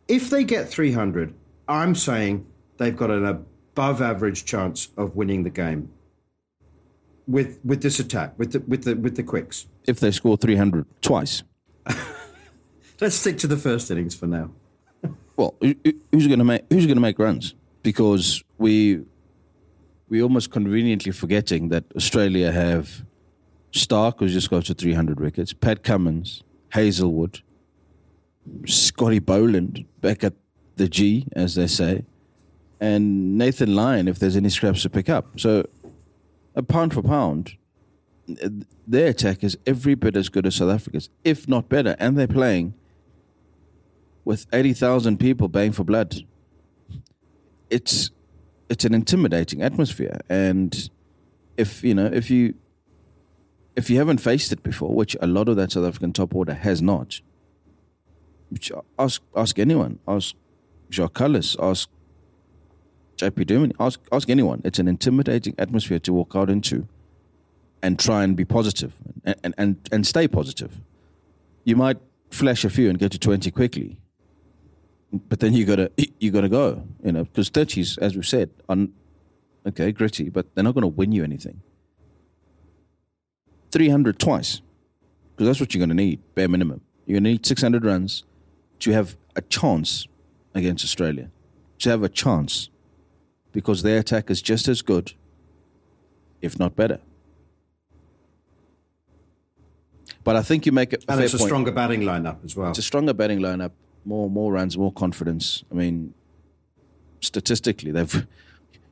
If 0.07 0.31
they 0.31 0.45
get 0.45 0.69
300, 0.69 1.35
I'm 1.69 1.95
saying 1.95 2.47
they've 2.79 2.97
got 2.97 3.11
an 3.11 3.25
above 3.25 4.01
average 4.01 4.45
chance 4.45 4.89
of 4.97 5.17
winning 5.17 5.43
the 5.43 5.51
game 5.51 5.91
with 7.27 7.61
with 7.63 7.83
this 7.83 8.01
attack 8.01 8.37
with 8.39 8.53
the 8.53 8.61
with 8.61 8.85
the 8.85 8.97
with 8.97 9.17
the 9.17 9.23
quicks. 9.23 9.67
If 9.87 10.01
they 10.01 10.11
score 10.11 10.37
300 10.37 10.87
twice. 11.03 11.43
Let's 13.01 13.15
stick 13.15 13.39
to 13.39 13.47
the 13.47 13.57
first 13.57 13.91
innings 13.91 14.15
for 14.15 14.27
now. 14.27 14.51
well, 15.37 15.55
who's 15.61 16.27
going 16.27 16.39
to 16.39 16.45
make 16.45 16.65
who's 16.71 16.87
going 16.87 16.97
to 16.97 17.03
make 17.03 17.19
runs? 17.19 17.55
Because 17.83 18.43
we 18.57 19.03
we 20.09 20.23
almost 20.23 20.51
conveniently 20.51 21.13
forgetting 21.13 21.69
that 21.69 21.85
Australia 21.95 22.51
have 22.51 23.05
Starc, 23.73 24.19
who's 24.19 24.33
just 24.33 24.51
got 24.51 24.65
to 24.67 24.75
300 24.75 25.21
wickets, 25.21 25.53
Pat 25.53 25.83
Cummins, 25.83 26.43
Hazlewood, 26.71 27.43
Scotty 28.67 29.19
Boland 29.19 29.85
back 30.01 30.25
at 30.25 30.35
the 30.77 30.89
G, 30.89 31.27
as 31.33 31.55
they 31.55 31.67
say, 31.67 32.05
and 32.81 33.37
Nathan 33.37 33.75
Lyon, 33.75 34.09
if 34.09 34.19
there's 34.19 34.37
any 34.37 34.49
scraps 34.49 34.83
to 34.83 34.91
pick 34.91 35.09
up. 35.09 35.39
So, 35.39 35.65
a 36.55 36.63
pound 36.63 36.95
for 36.95 37.03
pound, 37.03 37.57
their 38.87 39.09
attack 39.09 39.43
is 39.43 39.59
every 39.67 39.95
bit 39.95 40.17
as 40.17 40.29
good 40.29 40.47
as 40.47 40.57
South 40.57 40.71
Africa's, 40.71 41.11
if 41.25 41.49
not 41.49 41.69
better, 41.69 41.97
and 41.99 42.17
they're 42.17 42.29
playing 42.29 42.75
with 44.25 44.47
80,000 44.53 45.19
people 45.19 45.49
baying 45.49 45.73
for 45.73 45.85
blood. 45.85 46.17
It's 47.71 48.11
it's 48.69 48.85
an 48.85 48.93
intimidating 48.93 49.63
atmosphere 49.63 50.21
and 50.29 50.91
if 51.57 51.83
you 51.83 51.95
know 51.95 52.05
if 52.05 52.31
you 52.31 52.55
if 53.79 53.89
you 53.89 53.97
haven't 53.97 54.19
faced 54.19 54.51
it 54.51 54.65
before, 54.65 54.93
which 54.93 55.17
a 55.21 55.27
lot 55.29 55.49
of 55.49 55.55
that 55.55 55.71
South 55.71 55.87
African 55.87 56.13
top 56.13 56.35
order 56.35 56.53
has 56.53 56.83
not, 56.83 57.21
which 58.51 58.73
ask 58.99 59.23
ask 59.37 59.57
anyone, 59.57 60.01
ask 60.09 60.35
Jacques 60.91 61.15
Kallis, 61.15 61.57
ask 61.63 61.89
JP 63.19 63.45
Duminy, 63.47 63.73
ask 63.79 64.01
ask 64.11 64.29
anyone. 64.29 64.61
It's 64.65 64.81
an 64.81 64.89
intimidating 64.89 65.55
atmosphere 65.59 66.01
to 66.01 66.13
walk 66.13 66.35
out 66.35 66.51
into, 66.51 66.89
and 67.81 68.01
try 68.01 68.25
and 68.25 68.37
be 68.37 68.45
positive 68.45 68.95
and 69.25 69.37
and 69.45 69.55
and, 69.57 69.77
and 69.93 70.05
stay 70.05 70.27
positive. 70.27 70.81
You 71.63 71.77
might 71.77 71.99
flash 72.33 72.65
a 72.65 72.71
few 72.71 72.89
and 72.91 72.99
get 72.99 73.13
to 73.13 73.19
twenty 73.21 73.53
quickly, 73.53 74.01
but 75.13 75.39
then 75.39 75.53
you 75.53 75.65
gotta 75.65 75.93
you 76.19 76.33
gotta 76.33 76.49
go, 76.49 76.83
you 77.05 77.13
know, 77.13 77.23
because 77.23 77.49
thirties, 77.49 77.97
as 77.99 78.17
we've 78.17 78.27
said, 78.27 78.51
okay 79.67 79.93
gritty, 79.93 80.31
but 80.31 80.53
they're 80.57 80.65
not 80.65 80.75
to 80.75 80.89
win 80.89 81.13
you 81.13 81.23
anything. 81.23 81.63
300 83.71 84.19
twice 84.19 84.61
because 85.31 85.47
that's 85.47 85.61
what 85.61 85.75
you're 85.75 85.81
going 85.81 85.91
to 85.91 85.95
need, 85.95 86.21
bare 86.35 86.49
minimum. 86.49 86.81
You're 87.07 87.17
going 87.17 87.25
to 87.25 87.31
need 87.31 87.47
600 87.47 87.85
runs 87.85 88.25
to 88.81 88.93
have 88.93 89.17
a 89.37 89.43
chance 89.43 90.07
against 90.55 90.85
Australia, 90.85 91.31
to 91.79 91.91
have 91.91 92.03
a 92.03 92.09
chance 92.09 92.71
because 93.53 93.83
their 93.83 94.01
attack 94.01 94.31
is 94.31 94.43
just 94.43 94.69
as 94.69 94.83
good, 94.83 95.13
if 96.43 96.59
not 96.59 96.77
better. 96.77 97.01
But 100.25 100.37
I 100.37 100.43
think 100.43 100.67
you 100.67 100.73
make 100.73 100.93
it. 100.93 101.05
And 101.09 101.21
it's 101.21 101.33
a 101.35 101.39
point. 101.39 101.49
stronger 101.49 101.73
batting 101.73 102.03
lineup 102.03 102.45
as 102.45 102.55
well. 102.55 102.71
It's 102.71 102.79
a 102.79 102.83
stronger 102.83 103.15
batting 103.15 103.39
lineup, 103.39 103.71
more 104.05 104.29
more 104.29 104.53
runs, 104.53 104.77
more 104.77 104.93
confidence. 104.93 105.65
I 105.71 105.75
mean, 105.75 106.15
statistically, 107.21 107.93
they've. 107.93 108.27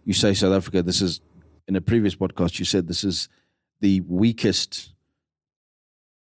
You 0.04 0.14
say 0.14 0.34
South 0.34 0.52
Africa. 0.54 0.82
This 0.82 1.02
is 1.02 1.20
in 1.66 1.74
a 1.74 1.80
previous 1.80 2.14
podcast. 2.14 2.60
You 2.60 2.64
said 2.64 2.86
this 2.86 3.02
is 3.02 3.28
the 3.80 4.00
weakest 4.02 4.92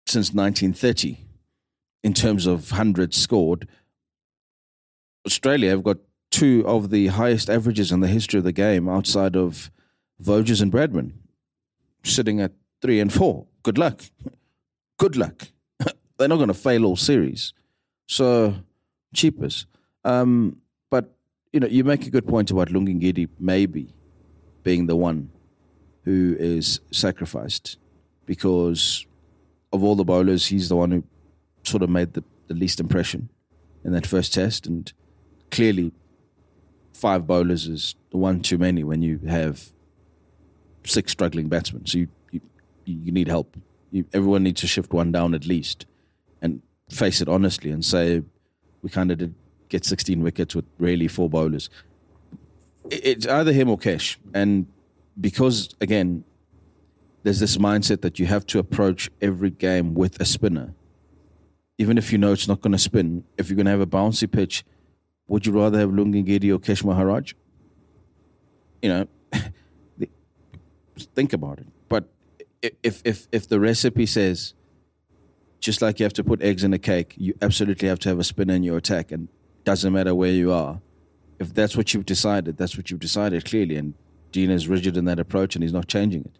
since 0.05 0.33
1930 0.33 1.17
in 2.03 2.13
terms 2.13 2.45
of 2.45 2.71
hundreds 2.71 3.17
scored. 3.17 3.67
Australia 5.25 5.69
have 5.69 5.83
got 5.83 5.97
two 6.31 6.63
of 6.65 6.89
the 6.89 7.07
highest 7.07 7.49
averages 7.49 7.91
in 7.91 7.99
the 7.99 8.07
history 8.07 8.37
of 8.39 8.43
the 8.43 8.51
game 8.51 8.87
outside 8.87 9.35
of 9.35 9.71
Voges 10.19 10.61
and 10.61 10.71
Bradman, 10.71 11.13
sitting 12.03 12.41
at 12.41 12.51
three 12.81 12.99
and 12.99 13.11
four. 13.11 13.45
Good 13.63 13.77
luck. 13.77 14.01
Good 14.97 15.15
luck. 15.15 15.47
They're 16.17 16.27
not 16.27 16.37
going 16.37 16.47
to 16.47 16.53
fail 16.53 16.85
all 16.85 16.95
series. 16.95 17.53
So, 18.07 18.55
cheapers. 19.13 19.65
Um, 20.03 20.57
but, 20.89 21.13
you 21.53 21.59
know, 21.59 21.67
you 21.67 21.83
make 21.83 22.07
a 22.07 22.09
good 22.09 22.27
point 22.27 22.51
about 22.51 22.69
Lungile 22.69 23.29
maybe 23.39 23.93
being 24.63 24.87
the 24.87 24.95
one 24.95 25.31
who 26.05 26.35
is 26.39 26.79
sacrificed 26.91 27.77
because 28.25 29.05
of 29.71 29.83
all 29.83 29.95
the 29.95 30.03
bowlers, 30.03 30.47
he's 30.47 30.69
the 30.69 30.75
one 30.75 30.91
who 30.91 31.03
sort 31.63 31.83
of 31.83 31.89
made 31.89 32.13
the, 32.13 32.23
the 32.47 32.53
least 32.53 32.79
impression 32.79 33.29
in 33.83 33.91
that 33.93 34.05
first 34.05 34.33
test. 34.33 34.65
And 34.67 34.91
clearly, 35.51 35.91
five 36.93 37.27
bowlers 37.27 37.67
is 37.67 37.95
one 38.11 38.41
too 38.41 38.57
many 38.57 38.83
when 38.83 39.01
you 39.01 39.19
have 39.27 39.71
six 40.85 41.11
struggling 41.11 41.49
batsmen. 41.49 41.85
So 41.85 41.99
you, 41.99 42.07
you, 42.31 42.41
you 42.85 43.11
need 43.11 43.27
help. 43.27 43.55
You, 43.91 44.05
everyone 44.13 44.43
needs 44.43 44.61
to 44.61 44.67
shift 44.67 44.93
one 44.93 45.11
down 45.11 45.33
at 45.33 45.45
least 45.45 45.85
and 46.41 46.61
face 46.89 47.21
it 47.21 47.29
honestly 47.29 47.71
and 47.71 47.83
say, 47.83 48.23
we 48.81 48.89
kind 48.89 49.11
of 49.11 49.17
did 49.17 49.35
get 49.69 49.85
16 49.85 50.21
wickets 50.21 50.55
with 50.55 50.65
really 50.77 51.07
four 51.07 51.29
bowlers. 51.29 51.69
It's 52.89 53.27
either 53.27 53.51
him 53.53 53.69
or 53.69 53.77
Kesh. 53.77 54.17
And 54.33 54.67
because 55.19 55.75
again, 55.81 56.23
there's 57.23 57.39
this 57.39 57.57
mindset 57.57 58.01
that 58.01 58.19
you 58.19 58.25
have 58.25 58.45
to 58.47 58.59
approach 58.59 59.09
every 59.21 59.49
game 59.49 59.93
with 59.93 60.19
a 60.21 60.25
spinner. 60.25 60.73
Even 61.77 61.97
if 61.97 62.11
you 62.11 62.17
know 62.17 62.33
it's 62.33 62.47
not 62.47 62.61
going 62.61 62.71
to 62.71 62.77
spin, 62.77 63.23
if 63.37 63.49
you're 63.49 63.55
going 63.55 63.65
to 63.65 63.71
have 63.71 63.81
a 63.81 63.87
bouncy 63.87 64.29
pitch, 64.29 64.63
would 65.27 65.45
you 65.45 65.51
rather 65.51 65.79
have 65.79 65.89
Lungile 65.89 66.55
or 66.55 66.59
Kesh 66.59 66.83
Maharaj? 66.83 67.33
You 68.81 68.89
know, 68.89 69.07
think 71.15 71.33
about 71.33 71.59
it. 71.59 71.67
But 71.87 72.09
if 72.61 73.01
if 73.05 73.27
if 73.31 73.47
the 73.47 73.59
recipe 73.59 74.05
says, 74.05 74.53
just 75.59 75.81
like 75.81 75.99
you 75.99 76.05
have 76.05 76.13
to 76.13 76.23
put 76.23 76.41
eggs 76.41 76.63
in 76.63 76.73
a 76.73 76.79
cake, 76.79 77.13
you 77.17 77.33
absolutely 77.41 77.87
have 77.87 77.99
to 77.99 78.09
have 78.09 78.19
a 78.19 78.23
spinner 78.23 78.53
in 78.53 78.63
your 78.63 78.77
attack, 78.77 79.11
and 79.11 79.27
doesn't 79.63 79.93
matter 79.93 80.15
where 80.15 80.31
you 80.31 80.51
are. 80.51 80.81
If 81.37 81.53
that's 81.53 81.77
what 81.77 81.93
you've 81.93 82.05
decided, 82.05 82.57
that's 82.57 82.75
what 82.75 82.89
you've 82.89 82.99
decided 82.99 83.45
clearly, 83.45 83.75
and 83.75 83.93
Dean 84.31 84.49
is 84.49 84.67
rigid 84.67 84.97
in 84.97 85.05
that 85.05 85.19
approach 85.19 85.55
and 85.55 85.63
he's 85.63 85.73
not 85.73 85.87
changing 85.87 86.21
it. 86.25 86.37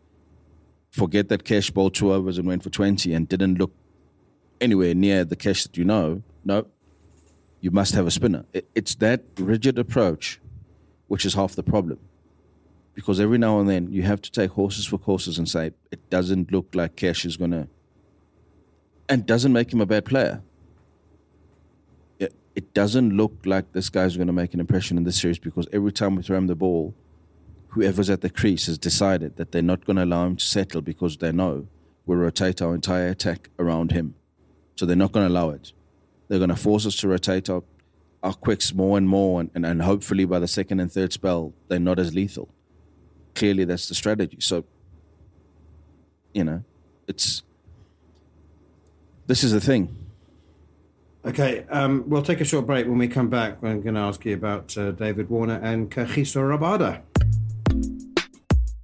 Forget 0.91 1.29
that 1.29 1.43
Kesh 1.43 1.73
bowled 1.73 1.93
two 1.93 2.11
overs 2.11 2.37
and 2.37 2.47
went 2.47 2.63
for 2.63 2.69
20 2.69 3.13
and 3.13 3.27
didn't 3.27 3.55
look 3.55 3.73
anywhere 4.59 4.93
near 4.93 5.23
the 5.23 5.35
Kesh 5.35 5.63
that 5.63 5.77
you 5.77 5.83
know. 5.83 6.23
No, 6.43 6.67
you 7.61 7.71
must 7.71 7.93
have 7.93 8.07
a 8.07 8.11
spinner. 8.11 8.45
It's 8.73 8.95
that 8.95 9.23
rigid 9.37 9.77
approach 9.77 10.39
which 11.09 11.25
is 11.25 11.33
half 11.33 11.55
the 11.55 11.63
problem. 11.63 11.99
Because 12.93 13.19
every 13.19 13.37
now 13.37 13.59
and 13.59 13.67
then 13.67 13.91
you 13.91 14.03
have 14.03 14.21
to 14.21 14.31
take 14.31 14.51
horses 14.51 14.85
for 14.85 14.97
courses 14.97 15.37
and 15.37 15.49
say, 15.49 15.71
it 15.91 16.09
doesn't 16.09 16.51
look 16.51 16.73
like 16.73 16.95
Kesh 16.95 17.25
is 17.25 17.35
going 17.35 17.51
to. 17.51 17.67
And 19.09 19.25
doesn't 19.25 19.51
make 19.51 19.73
him 19.73 19.81
a 19.81 19.85
bad 19.85 20.05
player. 20.05 20.41
It 22.19 22.73
doesn't 22.73 23.15
look 23.15 23.37
like 23.45 23.71
this 23.71 23.89
guy's 23.89 24.17
going 24.17 24.27
to 24.27 24.33
make 24.33 24.53
an 24.53 24.59
impression 24.59 24.97
in 24.97 25.03
this 25.03 25.19
series 25.19 25.39
because 25.39 25.67
every 25.71 25.93
time 25.93 26.15
we 26.15 26.23
throw 26.23 26.37
him 26.37 26.47
the 26.47 26.55
ball, 26.55 26.93
whoever's 27.69 28.09
at 28.09 28.21
the 28.21 28.29
crease 28.29 28.65
has 28.65 28.77
decided 28.77 29.37
that 29.37 29.51
they're 29.51 29.61
not 29.61 29.85
going 29.85 29.97
to 29.97 30.03
allow 30.03 30.25
him 30.25 30.35
to 30.35 30.45
settle 30.45 30.81
because 30.81 31.17
they 31.17 31.31
know 31.31 31.67
we'll 32.05 32.17
rotate 32.17 32.61
our 32.61 32.73
entire 32.73 33.07
attack 33.07 33.49
around 33.59 33.91
him. 33.91 34.15
So 34.75 34.85
they're 34.85 34.95
not 34.95 35.11
going 35.11 35.27
to 35.27 35.31
allow 35.31 35.49
it. 35.51 35.73
They're 36.27 36.39
going 36.39 36.49
to 36.49 36.55
force 36.55 36.85
us 36.85 36.95
to 36.97 37.07
rotate 37.07 37.49
our, 37.49 37.63
our 38.23 38.33
quicks 38.33 38.73
more 38.73 38.97
and 38.97 39.07
more, 39.07 39.41
and, 39.41 39.51
and, 39.53 39.65
and 39.65 39.81
hopefully 39.81 40.25
by 40.25 40.39
the 40.39 40.47
second 40.47 40.79
and 40.79 40.91
third 40.91 41.13
spell, 41.13 41.53
they're 41.67 41.79
not 41.79 41.99
as 41.99 42.13
lethal. 42.13 42.49
Clearly, 43.35 43.65
that's 43.65 43.87
the 43.87 43.95
strategy. 43.95 44.37
So, 44.39 44.65
you 46.33 46.43
know, 46.43 46.63
it's. 47.07 47.43
This 49.27 49.43
is 49.43 49.51
the 49.51 49.61
thing. 49.61 49.95
Okay, 51.25 51.65
um, 51.69 52.05
we'll 52.07 52.23
take 52.23 52.39
a 52.39 52.45
short 52.45 52.65
break. 52.65 52.87
When 52.87 52.97
we 52.97 53.07
come 53.07 53.29
back, 53.29 53.57
I'm 53.61 53.81
going 53.81 53.95
to 53.95 54.01
ask 54.01 54.25
you 54.25 54.33
about 54.33 54.75
uh, 54.77 54.91
David 54.91 55.29
Warner 55.29 55.59
and 55.61 55.91
Kagiso 55.91 56.41
Rabada. 56.41 57.01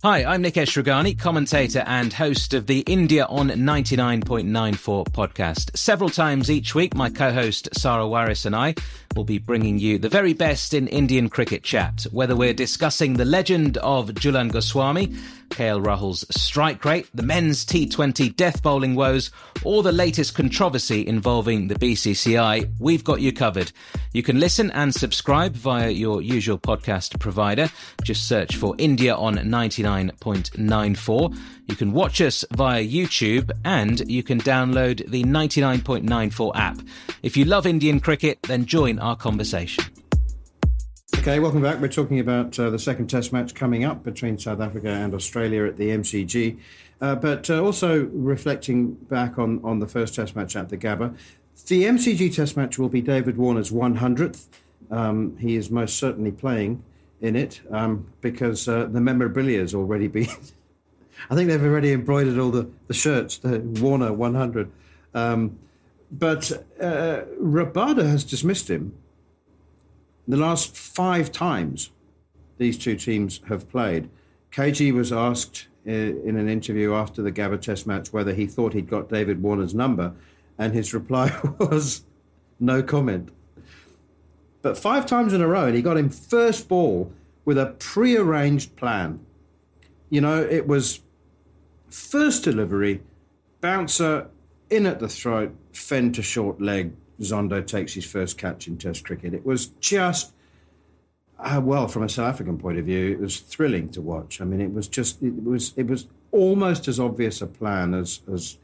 Hi, 0.06 0.24
I'm 0.24 0.44
Nikesh 0.44 0.80
Rughani, 0.80 1.18
commentator 1.18 1.84
and 1.88 2.14
host 2.14 2.54
of 2.54 2.68
the 2.68 2.82
India 2.82 3.26
on 3.26 3.50
99.94 3.50 5.08
podcast. 5.08 5.76
Several 5.76 6.12
times 6.12 6.52
each 6.52 6.76
week, 6.76 6.94
my 6.94 7.10
co 7.10 7.32
host 7.32 7.70
Sarah 7.74 8.08
Waris 8.08 8.46
and 8.46 8.56
I 8.56 8.76
we'll 9.16 9.24
be 9.24 9.38
bringing 9.38 9.80
you 9.80 9.98
the 9.98 10.10
very 10.10 10.34
best 10.34 10.74
in 10.74 10.88
Indian 10.88 11.30
cricket 11.30 11.64
chat, 11.64 12.06
whether 12.12 12.36
we're 12.36 12.54
discussing 12.54 13.14
the 13.14 13.26
legend 13.26 13.78
of 13.78 14.10
Jhulan 14.10 14.52
Goswami, 14.52 15.08
KL 15.50 15.84
Rahul's 15.84 16.26
strike 16.30 16.84
rate, 16.84 17.08
the 17.14 17.24
men's 17.24 17.66
T20 17.66 18.36
death 18.36 18.62
bowling 18.62 18.96
woes, 18.96 19.32
or 19.64 19.84
the 19.84 19.92
latest 19.92 20.36
controversy 20.36 21.08
involving 21.08 21.68
the 21.68 21.76
BCCI, 21.76 22.74
we've 22.80 23.04
got 23.04 23.22
you 23.22 23.32
covered. 23.32 23.72
You 24.12 24.24
can 24.24 24.40
listen 24.40 24.72
and 24.72 24.94
subscribe 24.94 25.54
via 25.54 25.90
your 25.90 26.22
usual 26.22 26.58
podcast 26.58 27.20
provider. 27.20 27.70
Just 28.04 28.28
search 28.28 28.58
for 28.58 28.76
India 28.78 29.16
on 29.16 29.36
99.94. 29.36 31.38
You 31.68 31.76
can 31.76 31.94
watch 31.94 32.22
us 32.22 32.46
via 32.54 32.84
YouTube 32.86 33.52
and 33.64 34.08
you 34.10 34.22
can 34.22 34.40
download 34.40 35.10
the 35.10 35.24
99.94 35.24 36.52
app. 36.56 36.78
If 37.24 37.36
you 37.36 37.46
love 37.46 37.66
Indian 37.66 38.00
cricket, 38.00 38.40
then 38.44 38.66
join 38.66 39.00
our 39.00 39.16
conversation. 39.16 39.84
Okay, 41.18 41.40
welcome 41.40 41.64
back. 41.64 41.82
We're 41.82 41.88
talking 41.88 42.20
about 42.20 42.60
uh, 42.60 42.70
the 42.70 42.78
second 42.78 43.08
Test 43.08 43.34
match 43.34 43.56
coming 43.56 43.84
up 43.84 44.04
between 44.04 44.38
South 44.38 44.62
Africa 44.62 44.90
and 44.90 45.14
Australia 45.16 45.66
at 45.66 45.78
the 45.78 45.90
MCG, 45.90 46.60
uh, 47.02 47.16
but 47.16 47.50
uh, 47.50 47.64
also 47.64 48.06
reflecting 48.14 48.94
back 48.94 49.40
on, 49.40 49.60
on 49.64 49.80
the 49.80 49.88
first 49.88 50.14
Test 50.14 50.36
match 50.36 50.56
at 50.56 50.70
the 50.70 50.78
Gabba. 50.78 51.18
The 51.68 51.86
MCG 51.86 52.36
Test 52.36 52.56
match 52.56 52.78
will 52.78 52.90
be 52.90 53.02
David 53.02 53.38
Warner's 53.38 53.72
100th. 53.72 54.46
Um, 54.92 55.36
he 55.38 55.56
is 55.56 55.72
most 55.72 55.98
certainly 55.98 56.32
playing 56.32 56.84
in 57.22 57.36
it 57.36 57.62
um, 57.72 58.06
because 58.22 58.68
uh, 58.68 58.86
the 58.86 59.02
memorabilia 59.02 59.62
has 59.62 59.74
already 59.74 60.08
been. 60.10 60.28
I 61.30 61.36
think 61.36 61.50
they've 61.50 61.64
already 61.64 61.92
embroidered 61.92 62.38
all 62.38 62.52
the, 62.52 62.70
the 62.88 62.94
shirts, 62.94 63.38
the 63.38 63.60
Warner 63.60 64.14
100. 64.14 64.72
Um, 65.14 65.58
but 66.12 66.52
uh, 66.80 67.22
Rabada 67.42 68.08
has 68.08 68.24
dismissed 68.24 68.70
him 68.70 68.94
the 70.28 70.38
last 70.38 70.76
five 70.76 71.32
times 71.32 71.92
these 72.58 72.78
two 72.78 72.96
teams 72.96 73.42
have 73.48 73.70
played. 73.70 74.10
KG 74.52 74.94
was 74.94 75.12
asked 75.12 75.68
uh, 75.88 75.92
in 75.92 76.38
an 76.38 76.50
interview 76.50 76.94
after 76.94 77.22
the 77.22 77.32
Gabba 77.32 77.62
Test 77.62 77.86
match 77.86 78.12
whether 78.12 78.34
he 78.34 78.48
thought 78.48 78.74
he'd 78.74 78.90
got 78.90 79.10
David 79.10 79.42
Warner's 79.42 79.76
number, 79.76 80.14
and 80.58 80.74
his 80.74 80.94
reply 80.94 81.38
was 81.60 82.04
no 82.60 82.82
comment. 82.82 83.30
But 84.62 84.78
five 84.78 85.06
times 85.06 85.34
in 85.34 85.42
a 85.42 85.48
row, 85.48 85.66
and 85.68 85.76
he 85.76 85.82
got 85.82 85.98
him 85.98 86.10
first 86.10 86.68
ball 86.68 87.12
with 87.44 87.58
a 87.58 87.76
pre-arranged 87.78 88.76
plan. 88.76 89.20
You 90.10 90.22
know, 90.22 90.42
it 90.42 90.68
was 90.68 91.02
first 91.90 92.44
delivery, 92.44 93.02
bouncer 93.62 94.30
in 94.70 94.86
at 94.86 95.00
the 95.00 95.08
throat, 95.08 95.56
fend 95.74 96.16
to 96.16 96.22
short 96.22 96.62
leg, 96.62 96.94
Zondo 97.22 97.66
takes 97.66 97.94
his 97.94 98.06
first 98.06 98.38
catch 98.38 98.68
in 98.68 98.78
Test 98.78 99.06
cricket. 99.06 99.34
It 99.34 99.46
was 99.46 99.68
just, 99.68 100.34
uh, 101.40 101.62
well, 101.64 101.88
from 101.88 102.04
a 102.04 102.10
South 102.10 102.34
African 102.34 102.58
point 102.58 102.78
of 102.78 102.86
view, 102.86 103.12
it 103.12 103.20
was 103.20 103.40
thrilling 103.40 103.90
to 103.90 104.02
watch. 104.02 104.42
I 104.42 104.46
mean, 104.46 104.62
it 104.62 104.74
was 104.74 104.88
just, 104.88 105.22
it 105.24 105.44
was, 105.44 105.74
it 105.78 105.88
was 105.88 106.08
almost 106.32 106.88
as 106.88 107.00
obvious 107.00 107.42
a 107.42 107.48
plan 107.48 107.94
as 107.94 108.22
as 108.32 108.58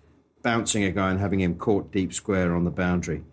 bouncing 0.43 0.83
a 0.83 0.91
guy 0.91 1.11
and 1.11 1.19
having 1.19 1.39
him 1.39 1.55
caught 1.55 1.91
deep 1.91 2.13
square 2.13 2.55
on 2.55 2.65
the 2.65 2.71
boundary. 2.71 3.23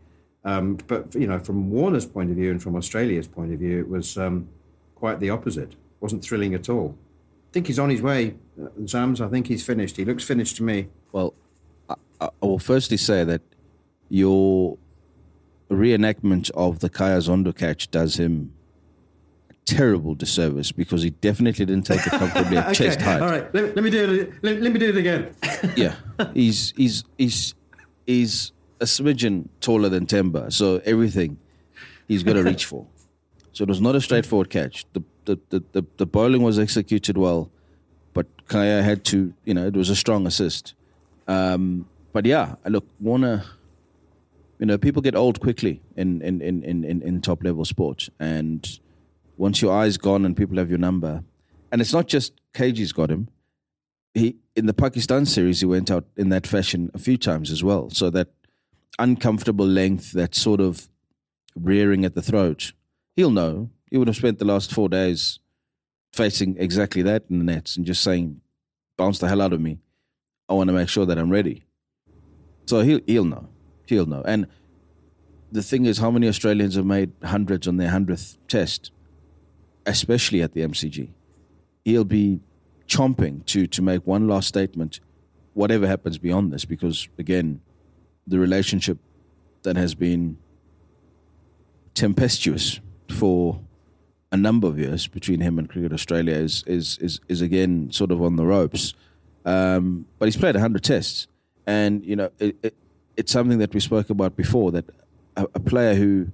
Um, 0.44 0.78
but 0.86 1.14
you 1.14 1.26
know, 1.26 1.38
from 1.38 1.70
Warner's 1.70 2.06
point 2.06 2.30
of 2.30 2.36
view 2.36 2.50
and 2.50 2.62
from 2.62 2.76
Australia's 2.76 3.26
point 3.26 3.52
of 3.52 3.58
view, 3.58 3.80
it 3.80 3.88
was 3.88 4.16
um, 4.16 4.48
quite 4.94 5.20
the 5.20 5.30
opposite. 5.30 5.72
It 5.72 5.78
wasn't 6.00 6.22
thrilling 6.22 6.54
at 6.54 6.68
all. 6.68 6.96
I 7.48 7.50
think 7.52 7.66
he's 7.66 7.78
on 7.78 7.88
his 7.88 8.02
way, 8.02 8.34
Zams. 8.82 9.24
I 9.24 9.28
think 9.28 9.46
he's 9.46 9.64
finished. 9.64 9.96
He 9.96 10.04
looks 10.04 10.22
finished 10.22 10.56
to 10.56 10.62
me. 10.62 10.88
Well, 11.12 11.32
I, 11.88 11.94
I 12.20 12.30
will 12.40 12.58
firstly 12.58 12.98
say 12.98 13.24
that 13.24 13.40
your 14.10 14.76
reenactment 15.70 16.50
of 16.52 16.80
the 16.80 16.90
Khaya 16.90 17.18
Zondo 17.18 17.56
catch 17.56 17.90
does 17.90 18.16
him 18.16 18.52
a 19.50 19.54
terrible 19.64 20.14
disservice 20.14 20.72
because 20.72 21.02
he 21.02 21.10
definitely 21.10 21.64
didn't 21.64 21.86
take 21.86 22.06
it 22.06 22.10
comfortably 22.10 22.58
at 22.58 22.66
okay, 22.68 22.74
chest 22.74 23.00
height. 23.00 23.22
All 23.22 23.30
right, 23.30 23.54
let, 23.54 23.74
let 23.74 23.82
me 23.82 23.90
do 23.90 24.12
it. 24.12 24.32
Let, 24.42 24.60
let 24.60 24.72
me 24.72 24.78
do 24.78 24.88
it 24.90 24.96
again. 24.96 25.34
yeah, 25.76 25.94
he's 26.34 26.72
he's 26.76 27.04
he's 27.16 27.54
he's 28.06 28.52
a 28.80 28.84
smidgen 28.84 29.48
taller 29.60 29.88
than 29.88 30.04
Temba, 30.04 30.52
so 30.52 30.82
everything 30.84 31.38
he's 32.06 32.22
got 32.22 32.34
to 32.34 32.42
reach 32.42 32.66
for. 32.66 32.86
So 33.52 33.62
it 33.62 33.68
was 33.68 33.80
not 33.80 33.94
a 33.94 34.00
straightforward 34.00 34.50
catch. 34.50 34.84
The 34.92 35.02
the, 35.28 35.40
the, 35.50 35.64
the, 35.72 35.86
the 35.98 36.06
bowling 36.06 36.42
was 36.42 36.58
executed 36.58 37.16
well, 37.16 37.50
but 38.14 38.26
Khaya 38.46 38.82
had 38.82 39.04
to, 39.06 39.32
you 39.44 39.54
know, 39.54 39.66
it 39.66 39.74
was 39.74 39.90
a 39.90 39.96
strong 39.96 40.26
assist. 40.26 40.74
Um, 41.26 41.86
but 42.12 42.24
yeah, 42.26 42.56
look, 42.66 42.86
Warner 43.00 43.44
you 44.58 44.66
know, 44.66 44.76
people 44.76 45.02
get 45.02 45.14
old 45.14 45.40
quickly 45.40 45.80
in 45.96 46.20
in, 46.22 46.40
in, 46.40 46.64
in, 46.64 46.84
in 46.84 47.20
top 47.20 47.44
level 47.44 47.64
sports. 47.64 48.10
And 48.18 48.68
once 49.36 49.62
your 49.62 49.72
eye's 49.72 49.96
gone 49.96 50.24
and 50.24 50.36
people 50.36 50.58
have 50.58 50.68
your 50.68 50.78
number, 50.78 51.22
and 51.70 51.80
it's 51.80 51.92
not 51.92 52.08
just 52.08 52.32
KG's 52.54 52.92
got 52.92 53.10
him. 53.10 53.28
He 54.14 54.36
in 54.56 54.66
the 54.66 54.74
Pakistan 54.74 55.26
series 55.26 55.60
he 55.60 55.66
went 55.66 55.90
out 55.90 56.06
in 56.16 56.28
that 56.30 56.46
fashion 56.46 56.90
a 56.92 56.98
few 56.98 57.16
times 57.16 57.50
as 57.50 57.62
well. 57.62 57.90
So 57.90 58.10
that 58.10 58.28
uncomfortable 58.98 59.66
length, 59.66 60.12
that 60.12 60.34
sort 60.34 60.60
of 60.60 60.88
rearing 61.54 62.04
at 62.04 62.14
the 62.14 62.22
throat, 62.22 62.72
he'll 63.14 63.30
know. 63.30 63.70
He 63.90 63.96
would 63.96 64.08
have 64.08 64.16
spent 64.16 64.38
the 64.38 64.44
last 64.44 64.72
four 64.72 64.88
days 64.88 65.38
facing 66.12 66.56
exactly 66.58 67.02
that 67.02 67.24
in 67.30 67.38
the 67.38 67.44
nets 67.44 67.76
and 67.76 67.86
just 67.86 68.02
saying, 68.02 68.40
bounce 68.96 69.18
the 69.18 69.28
hell 69.28 69.42
out 69.42 69.52
of 69.52 69.60
me. 69.60 69.78
I 70.48 70.54
want 70.54 70.68
to 70.68 70.74
make 70.74 70.88
sure 70.88 71.06
that 71.06 71.18
I'm 71.18 71.30
ready. 71.30 71.64
So 72.66 72.80
he'll 72.80 73.00
he'll 73.06 73.24
know 73.24 73.48
he'll 73.88 74.06
know. 74.06 74.22
And 74.24 74.46
the 75.50 75.62
thing 75.62 75.86
is, 75.86 75.98
how 75.98 76.10
many 76.10 76.28
Australians 76.28 76.74
have 76.74 76.84
made 76.84 77.12
hundreds 77.24 77.66
on 77.66 77.78
their 77.78 77.90
hundredth 77.90 78.36
test, 78.48 78.90
especially 79.86 80.42
at 80.42 80.52
the 80.52 80.60
MCG? 80.60 81.10
He'll 81.84 82.04
be 82.04 82.40
chomping 82.86 83.44
to 83.46 83.66
to 83.66 83.82
make 83.82 84.06
one 84.06 84.28
last 84.28 84.48
statement, 84.48 85.00
whatever 85.54 85.86
happens 85.86 86.18
beyond 86.18 86.52
this, 86.52 86.64
because 86.64 87.08
again, 87.18 87.60
the 88.26 88.38
relationship 88.38 88.98
that 89.62 89.76
has 89.76 89.94
been 89.94 90.38
tempestuous 91.94 92.80
for 93.10 93.60
a 94.30 94.36
number 94.36 94.66
of 94.66 94.78
years 94.78 95.06
between 95.06 95.40
him 95.40 95.58
and 95.58 95.68
Cricket 95.68 95.92
Australia 95.92 96.34
is 96.34 96.62
is 96.66 96.98
is, 96.98 97.20
is 97.28 97.40
again 97.40 97.90
sort 97.90 98.10
of 98.10 98.22
on 98.22 98.36
the 98.36 98.44
ropes. 98.44 98.94
Um, 99.44 100.06
but 100.18 100.26
he's 100.26 100.36
played 100.36 100.56
hundred 100.56 100.84
tests, 100.84 101.26
and 101.66 102.04
you 102.04 102.16
know 102.16 102.30
it, 102.38 102.56
it, 102.62 102.74
it's 103.16 103.32
something 103.32 103.58
that 103.58 103.72
we 103.72 103.80
spoke 103.80 104.10
about 104.10 104.36
before 104.36 104.70
that 104.72 104.84
a, 105.36 105.44
a, 105.54 105.60
player 105.60 105.94
who 105.94 106.28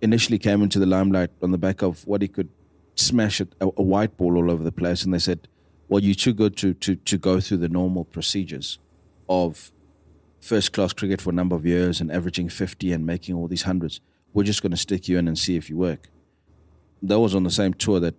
initially 0.00 0.38
came 0.38 0.62
into 0.62 0.78
the 0.78 0.86
limelight 0.86 1.30
on 1.42 1.50
the 1.50 1.58
back 1.58 1.82
of 1.82 2.06
what 2.06 2.22
he 2.22 2.28
could 2.28 2.48
smash 2.94 3.40
a, 3.40 3.48
a 3.60 3.82
white 3.82 4.16
ball 4.16 4.36
all 4.36 4.50
over 4.50 4.62
the 4.62 4.72
place, 4.72 5.02
and 5.02 5.12
they 5.12 5.18
said, 5.18 5.48
"Well, 5.88 6.02
you're 6.02 6.14
too 6.14 6.34
good 6.34 6.56
to, 6.58 6.74
to, 6.74 6.94
to 6.94 7.18
go 7.18 7.40
through 7.40 7.58
the 7.58 7.68
normal 7.68 8.04
procedures 8.04 8.78
of 9.28 9.72
first 10.40 10.72
class 10.72 10.92
cricket 10.92 11.20
for 11.20 11.30
a 11.30 11.34
number 11.34 11.56
of 11.56 11.66
years 11.66 12.00
and 12.00 12.12
averaging 12.12 12.48
50 12.48 12.92
and 12.92 13.04
making 13.04 13.34
all 13.34 13.48
these 13.48 13.62
hundreds. 13.62 14.00
We're 14.32 14.44
just 14.44 14.62
going 14.62 14.70
to 14.70 14.76
stick 14.76 15.08
you 15.08 15.18
in 15.18 15.26
and 15.26 15.36
see 15.36 15.56
if 15.56 15.68
you 15.68 15.76
work." 15.76 16.08
That 17.02 17.18
was 17.18 17.34
on 17.34 17.44
the 17.44 17.50
same 17.50 17.74
tour 17.74 18.00
that 18.00 18.14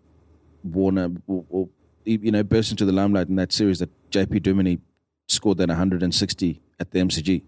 Warner, 0.64 1.12
or, 1.28 1.46
or, 1.50 1.70
you 2.06 2.32
know, 2.32 2.44
burst 2.44 2.72
into 2.72 2.86
the 2.86 2.92
limelight 2.92 3.28
in 3.28 3.36
that 3.36 3.52
series 3.52 3.80
that 3.80 3.90
JP 4.12 4.42
Duminy 4.42 4.80
scored 5.28 5.58
that 5.58 5.70
160 5.70 6.62
at 6.80 6.92
the 6.92 7.00
MCG 7.00 7.44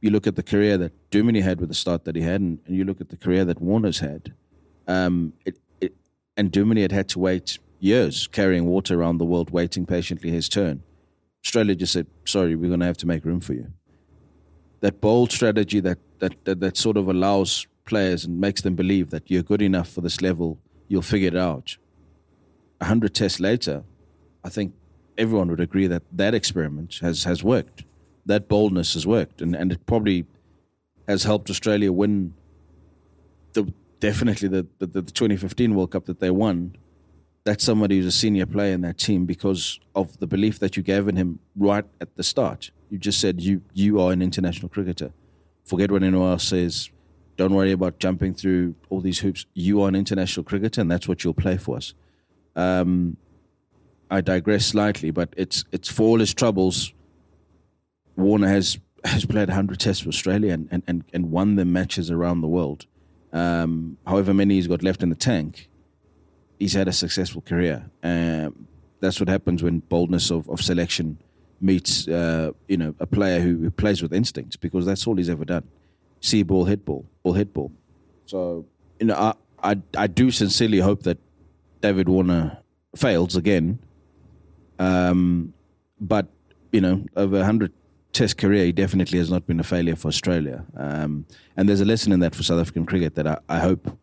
you 0.00 0.10
look 0.10 0.26
at 0.26 0.36
the 0.36 0.42
career 0.42 0.78
that 0.78 0.92
Duminy 1.10 1.42
had 1.42 1.60
with 1.60 1.68
the 1.68 1.74
start 1.74 2.04
that 2.04 2.16
he 2.16 2.22
had, 2.22 2.40
and, 2.40 2.58
and 2.66 2.76
you 2.76 2.84
look 2.84 3.00
at 3.00 3.08
the 3.08 3.16
career 3.16 3.44
that 3.44 3.60
Warner's 3.60 3.98
had, 4.00 4.34
um, 4.86 5.32
it, 5.44 5.58
it, 5.80 5.94
and 6.36 6.52
Duminy 6.52 6.82
had 6.82 6.92
had 6.92 7.08
to 7.10 7.18
wait 7.18 7.58
years 7.80 8.26
carrying 8.26 8.66
water 8.66 9.00
around 9.00 9.18
the 9.18 9.24
world, 9.24 9.50
waiting 9.50 9.86
patiently 9.86 10.30
his 10.30 10.48
turn. 10.48 10.82
Australia 11.44 11.74
just 11.74 11.92
said, 11.92 12.06
"Sorry, 12.24 12.54
we're 12.54 12.68
going 12.68 12.80
to 12.80 12.86
have 12.86 12.96
to 12.98 13.06
make 13.06 13.24
room 13.24 13.40
for 13.40 13.54
you." 13.54 13.72
That 14.80 15.00
bold 15.00 15.32
strategy 15.32 15.80
that, 15.80 15.98
that 16.18 16.44
that 16.44 16.60
that 16.60 16.76
sort 16.76 16.96
of 16.96 17.08
allows 17.08 17.66
players 17.86 18.24
and 18.24 18.40
makes 18.40 18.60
them 18.60 18.74
believe 18.74 19.10
that 19.10 19.30
you're 19.30 19.42
good 19.42 19.62
enough 19.62 19.88
for 19.88 20.02
this 20.02 20.20
level, 20.20 20.58
you'll 20.88 21.02
figure 21.02 21.28
it 21.28 21.36
out. 21.36 21.76
A 22.80 22.84
hundred 22.84 23.14
tests 23.14 23.40
later, 23.40 23.84
I 24.44 24.50
think 24.50 24.74
everyone 25.16 25.48
would 25.48 25.60
agree 25.60 25.86
that 25.86 26.02
that 26.12 26.34
experiment 26.34 26.98
has 27.00 27.24
has 27.24 27.42
worked 27.42 27.84
that 28.26 28.48
boldness 28.48 28.94
has 28.94 29.06
worked, 29.06 29.40
and, 29.40 29.54
and 29.54 29.72
it 29.72 29.86
probably 29.86 30.26
has 31.08 31.22
helped 31.22 31.48
Australia 31.48 31.92
win 31.92 32.34
the 33.52 33.72
definitely 34.00 34.48
the, 34.48 34.66
the, 34.78 34.86
the 34.86 35.02
2015 35.02 35.74
World 35.74 35.92
Cup 35.92 36.04
that 36.06 36.20
they 36.20 36.30
won. 36.30 36.76
That's 37.44 37.64
somebody 37.64 37.96
who's 37.96 38.06
a 38.06 38.12
senior 38.12 38.44
player 38.44 38.74
in 38.74 38.80
that 38.80 38.98
team 38.98 39.24
because 39.24 39.78
of 39.94 40.18
the 40.18 40.26
belief 40.26 40.58
that 40.58 40.76
you 40.76 40.82
gave 40.82 41.06
in 41.06 41.14
him 41.14 41.38
right 41.54 41.84
at 42.00 42.16
the 42.16 42.24
start. 42.24 42.72
You 42.90 42.98
just 42.98 43.20
said 43.20 43.40
you 43.40 43.62
you 43.72 44.00
are 44.00 44.12
an 44.12 44.20
international 44.20 44.68
cricketer. 44.68 45.12
Forget 45.64 45.90
what 45.90 46.02
anyone 46.02 46.30
else 46.30 46.44
says. 46.44 46.90
Don't 47.36 47.54
worry 47.54 47.72
about 47.72 47.98
jumping 47.98 48.34
through 48.34 48.74
all 48.88 49.00
these 49.00 49.18
hoops. 49.18 49.46
You 49.54 49.82
are 49.82 49.88
an 49.88 49.94
international 49.94 50.44
cricketer, 50.44 50.80
and 50.80 50.90
that's 50.90 51.06
what 51.06 51.22
you'll 51.22 51.34
play 51.34 51.56
for 51.56 51.76
us. 51.76 51.94
Um, 52.54 53.16
I 54.10 54.20
digress 54.20 54.66
slightly, 54.66 55.10
but 55.10 55.34
it's 55.36 55.64
it's 55.72 55.90
for 55.90 56.04
all 56.04 56.20
his 56.20 56.32
troubles 56.32 56.92
Warner 58.16 58.48
has 58.48 58.78
has 59.04 59.24
played 59.24 59.48
100 59.48 59.78
tests 59.78 60.02
for 60.02 60.08
Australia 60.08 60.52
and, 60.52 60.68
and, 60.72 60.82
and, 60.88 61.04
and 61.12 61.30
won 61.30 61.54
the 61.54 61.64
matches 61.64 62.10
around 62.10 62.40
the 62.40 62.48
world. 62.48 62.86
um, 63.32 63.98
however 64.04 64.34
many 64.34 64.54
he's 64.54 64.66
got 64.66 64.82
left 64.82 65.00
in 65.02 65.10
the 65.10 65.14
tank, 65.14 65.68
he's 66.58 66.72
had 66.72 66.88
a 66.88 66.92
successful 66.92 67.40
career. 67.40 67.88
Um, 68.02 68.66
that's 68.98 69.20
what 69.20 69.28
happens 69.28 69.62
when 69.62 69.80
boldness 69.80 70.30
of, 70.30 70.48
of 70.48 70.60
selection 70.60 71.18
meets 71.60 72.08
uh, 72.08 72.50
you 72.66 72.76
know 72.76 72.94
a 72.98 73.06
player 73.06 73.40
who, 73.40 73.58
who, 73.58 73.70
plays 73.70 74.02
with 74.02 74.12
instincts 74.12 74.56
because 74.56 74.84
that's 74.84 75.06
all 75.06 75.16
he's 75.16 75.30
ever 75.30 75.44
done. 75.44 75.64
See 76.20 76.42
ball, 76.42 76.64
hit 76.64 76.84
ball, 76.84 77.06
ball, 77.22 77.34
hit 77.34 77.52
ball. 77.52 77.72
So 78.26 78.66
you 78.98 79.06
know, 79.06 79.14
I, 79.14 79.34
I 79.62 79.76
I 79.96 80.06
do 80.06 80.30
sincerely 80.30 80.78
hope 80.78 81.02
that 81.04 81.18
David 81.80 82.08
Warner 82.08 82.58
fails 82.94 83.36
again. 83.36 83.78
Um, 84.78 85.52
but 86.00 86.26
you 86.72 86.80
know, 86.80 87.04
over 87.16 87.44
hundred 87.44 87.72
Test 88.16 88.38
career, 88.38 88.64
he 88.64 88.72
definitely 88.72 89.18
has 89.18 89.30
not 89.30 89.46
been 89.46 89.60
a 89.60 89.62
failure 89.62 89.94
for 89.94 90.08
Australia. 90.08 90.64
Um, 90.74 91.26
and 91.54 91.68
there's 91.68 91.82
a 91.82 91.84
lesson 91.84 92.12
in 92.12 92.20
that 92.20 92.34
for 92.34 92.42
South 92.42 92.58
African 92.58 92.86
cricket 92.86 93.14
that 93.16 93.26
I, 93.26 93.38
I 93.46 93.58
hope 93.58 93.98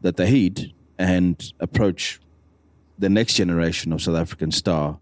that 0.00 0.16
they 0.16 0.26
heed 0.26 0.72
and 0.98 1.52
approach 1.60 2.18
the 2.98 3.10
next 3.10 3.34
generation 3.34 3.92
of 3.92 4.00
South 4.00 4.16
African 4.16 4.52
star 4.52 4.98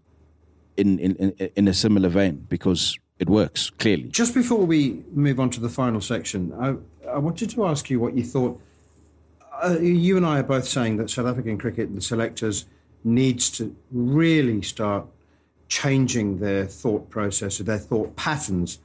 in, 0.75 0.99
in, 0.99 1.15
in, 1.15 1.49
in 1.55 1.67
a 1.69 1.73
similar 1.73 2.09
vein 2.09 2.45
because 2.49 2.99
it 3.21 3.29
works 3.29 3.69
clearly. 3.69 4.09
Just 4.09 4.33
before 4.33 4.65
we 4.65 5.03
move 5.13 5.39
on 5.39 5.51
to 5.51 5.59
the 5.59 5.69
final 5.69 6.01
section, 6.01 6.51
I, 6.59 6.75
I 7.07 7.19
wanted 7.19 7.51
to 7.51 7.67
ask 7.67 7.89
you 7.89 7.99
what 7.99 8.17
you 8.17 8.23
thought. 8.23 8.59
Uh, 9.63 9.77
you 9.79 10.17
and 10.17 10.25
I 10.25 10.39
are 10.39 10.43
both 10.43 10.67
saying 10.67 10.97
that 10.97 11.11
South 11.11 11.27
African 11.27 11.59
cricket, 11.59 11.87
and 11.87 11.95
the 11.95 12.01
selectors, 12.01 12.65
needs 13.03 13.51
to 13.51 13.75
really 13.91 14.63
start 14.63 15.05
changing 15.67 16.39
their 16.39 16.65
thought 16.65 17.11
process 17.11 17.59
or 17.59 17.63
their 17.63 17.77
thought 17.77 18.15
patterns, 18.15 18.79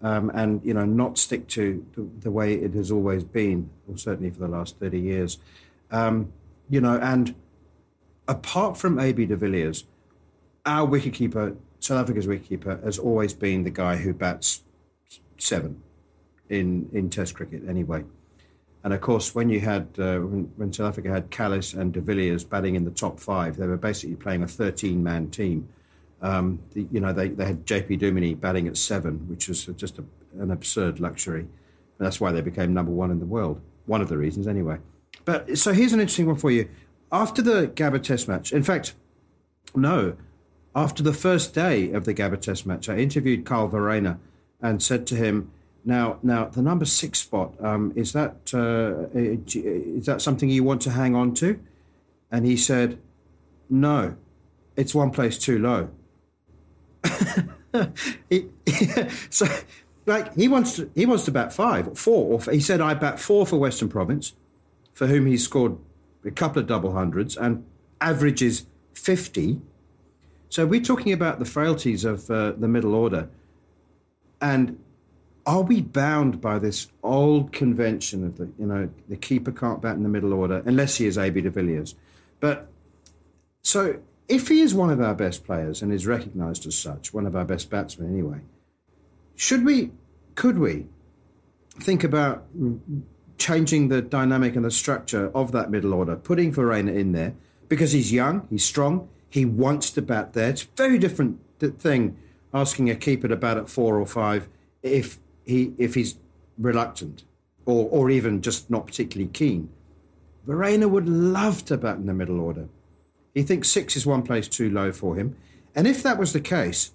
um, 0.00 0.30
and 0.34 0.64
you 0.64 0.72
know 0.72 0.86
not 0.86 1.18
stick 1.18 1.46
to 1.48 1.84
the, 1.94 2.08
the, 2.20 2.30
way 2.30 2.54
it 2.54 2.72
has 2.72 2.90
always 2.90 3.24
been, 3.24 3.68
or 3.86 3.98
certainly 3.98 4.30
for 4.30 4.40
the 4.40 4.48
last 4.48 4.78
thirty 4.78 5.00
years. 5.00 5.38
Um, 5.90 6.32
you 6.70 6.80
know, 6.80 6.98
and 6.98 7.34
apart 8.26 8.78
from 8.78 8.98
AB 8.98 9.26
de 9.26 9.36
Villiers, 9.36 9.84
our 10.64 10.88
wicketkeeper, 10.88 11.56
South 11.82 11.98
Africa's 11.98 12.28
wicketkeeper, 12.28 12.82
has 12.84 12.96
always 12.96 13.34
been 13.34 13.64
the 13.64 13.70
guy 13.70 13.96
who 13.96 14.14
bats 14.14 14.62
seven 15.36 15.82
in 16.48 16.88
in 16.92 17.10
Test 17.10 17.34
cricket 17.34 17.62
anyway. 17.68 18.04
And 18.84 18.94
of 18.94 19.00
course, 19.00 19.34
when 19.34 19.48
you 19.48 19.58
had 19.60 19.88
uh, 19.98 20.20
when, 20.20 20.52
when, 20.56 20.72
South 20.72 20.88
Africa 20.88 21.10
had 21.10 21.30
Kallis 21.30 21.76
and 21.76 21.92
de 21.92 22.00
Villiers 22.00 22.44
batting 22.44 22.76
in 22.76 22.84
the 22.84 22.90
top 22.92 23.18
five, 23.18 23.56
they 23.56 23.66
were 23.66 23.76
basically 23.76 24.14
playing 24.14 24.44
a 24.44 24.46
13-man 24.46 25.30
team. 25.30 25.68
Um, 26.20 26.60
the, 26.72 26.86
you 26.92 27.00
know, 27.00 27.12
they, 27.12 27.28
they 27.28 27.46
had 27.46 27.66
JP 27.66 28.00
Duminy 28.00 28.38
batting 28.38 28.68
at 28.68 28.76
seven, 28.76 29.28
which 29.28 29.48
was 29.48 29.66
just 29.76 29.98
a, 29.98 30.04
an 30.38 30.52
absurd 30.52 31.00
luxury. 31.00 31.40
And 31.40 31.50
that's 31.98 32.20
why 32.20 32.30
they 32.30 32.40
became 32.40 32.72
number 32.72 32.92
one 32.92 33.10
in 33.10 33.18
the 33.18 33.26
world. 33.26 33.60
One 33.86 34.00
of 34.00 34.08
the 34.08 34.16
reasons, 34.16 34.46
anyway. 34.46 34.78
But 35.24 35.58
so 35.58 35.72
here's 35.72 35.92
an 35.92 36.00
interesting 36.00 36.26
one 36.26 36.36
for 36.36 36.52
you. 36.52 36.68
After 37.10 37.42
the 37.42 37.68
Gabba 37.68 38.02
Test 38.02 38.28
match, 38.28 38.52
in 38.52 38.62
fact, 38.62 38.94
no, 39.74 40.16
after 40.74 41.02
the 41.02 41.12
first 41.12 41.54
day 41.54 41.92
of 41.92 42.04
the 42.04 42.14
Gabba 42.14 42.40
Test 42.40 42.66
match, 42.66 42.88
I 42.88 42.96
interviewed 42.96 43.44
Kyle 43.44 43.68
Verreynne 43.68 44.18
and 44.60 44.82
said 44.82 45.06
to 45.08 45.16
him, 45.16 45.50
"Now, 45.84 46.18
now, 46.22 46.46
the 46.46 46.62
number 46.62 46.84
six 46.84 47.18
spot 47.20 47.54
um, 47.62 47.92
is 47.96 48.12
that 48.12 48.52
uh, 48.54 49.08
is 49.14 50.06
that 50.06 50.22
something 50.22 50.48
you 50.48 50.64
want 50.64 50.82
to 50.82 50.90
hang 50.90 51.14
on 51.14 51.34
to?" 51.34 51.58
And 52.30 52.46
he 52.46 52.56
said, 52.56 52.98
"No, 53.68 54.16
it's 54.76 54.94
one 54.94 55.10
place 55.10 55.38
too 55.38 55.58
low." 55.58 55.90
he, 58.30 58.48
so, 59.30 59.46
like 60.06 60.34
he 60.34 60.48
wants 60.48 60.76
to 60.76 60.90
he 60.94 61.06
wants 61.06 61.24
to 61.26 61.30
bat 61.30 61.52
five, 61.52 61.98
four. 61.98 62.40
Or 62.40 62.52
he 62.52 62.60
said, 62.60 62.80
"I 62.80 62.94
bat 62.94 63.20
four 63.20 63.46
for 63.46 63.58
Western 63.58 63.88
Province." 63.88 64.32
for 64.92 65.06
whom 65.06 65.26
he 65.26 65.36
scored 65.36 65.76
a 66.24 66.30
couple 66.30 66.60
of 66.60 66.68
double 66.68 66.92
hundreds 66.92 67.36
and 67.36 67.64
averages 68.00 68.66
50. 68.94 69.60
So 70.52 70.66
we're 70.66 70.82
talking 70.82 71.14
about 71.14 71.38
the 71.38 71.46
frailties 71.46 72.04
of 72.04 72.30
uh, 72.30 72.52
the 72.52 72.68
middle 72.68 72.94
order. 72.94 73.30
And 74.38 74.78
are 75.46 75.62
we 75.62 75.80
bound 75.80 76.42
by 76.42 76.58
this 76.58 76.88
old 77.02 77.52
convention 77.52 78.22
of 78.26 78.36
the, 78.36 78.50
you 78.58 78.66
know, 78.66 78.90
the 79.08 79.16
keeper 79.16 79.50
can't 79.50 79.80
bat 79.80 79.96
in 79.96 80.02
the 80.02 80.10
middle 80.10 80.34
order 80.34 80.62
unless 80.66 80.96
he 80.96 81.06
is 81.06 81.16
AB 81.16 81.40
de 81.40 81.48
Villiers? 81.48 81.94
But 82.38 82.68
so 83.62 84.00
if 84.28 84.48
he 84.48 84.60
is 84.60 84.74
one 84.74 84.90
of 84.90 85.00
our 85.00 85.14
best 85.14 85.42
players 85.46 85.80
and 85.80 85.90
is 85.90 86.06
recognised 86.06 86.66
as 86.66 86.76
such, 86.76 87.14
one 87.14 87.24
of 87.24 87.34
our 87.34 87.46
best 87.46 87.70
batsmen 87.70 88.12
anyway, 88.12 88.40
should 89.34 89.64
we, 89.64 89.90
could 90.34 90.58
we 90.58 90.84
think 91.80 92.04
about 92.04 92.44
changing 93.38 93.88
the 93.88 94.02
dynamic 94.02 94.54
and 94.54 94.66
the 94.66 94.70
structure 94.70 95.30
of 95.34 95.52
that 95.52 95.70
middle 95.70 95.94
order, 95.94 96.14
putting 96.14 96.52
Verreynne 96.52 96.94
in 96.94 97.12
there 97.12 97.32
because 97.70 97.92
he's 97.92 98.12
young, 98.12 98.46
he's 98.50 98.66
strong, 98.66 99.08
he 99.32 99.46
wants 99.46 99.90
to 99.92 100.02
bat 100.02 100.34
there. 100.34 100.50
It's 100.50 100.64
a 100.64 100.68
very 100.76 100.98
different 100.98 101.40
thing 101.58 102.18
asking 102.52 102.90
a 102.90 102.94
keeper 102.94 103.28
to 103.28 103.36
bat 103.36 103.56
at 103.56 103.70
four 103.70 103.98
or 103.98 104.04
five 104.04 104.46
if 104.82 105.18
he 105.46 105.72
if 105.78 105.94
he's 105.94 106.18
reluctant 106.58 107.24
or 107.64 107.88
or 107.90 108.10
even 108.10 108.42
just 108.42 108.70
not 108.70 108.86
particularly 108.86 109.32
keen. 109.32 109.70
Verreynne 110.46 110.90
would 110.90 111.08
love 111.08 111.64
to 111.64 111.78
bat 111.78 111.96
in 111.96 112.04
the 112.04 112.12
middle 112.12 112.40
order. 112.40 112.68
He 113.32 113.42
thinks 113.42 113.68
six 113.68 113.96
is 113.96 114.04
one 114.04 114.22
place 114.22 114.48
too 114.48 114.68
low 114.68 114.92
for 114.92 115.16
him. 115.16 115.34
And 115.74 115.86
if 115.86 116.02
that 116.02 116.18
was 116.18 116.34
the 116.34 116.40
case, 116.40 116.90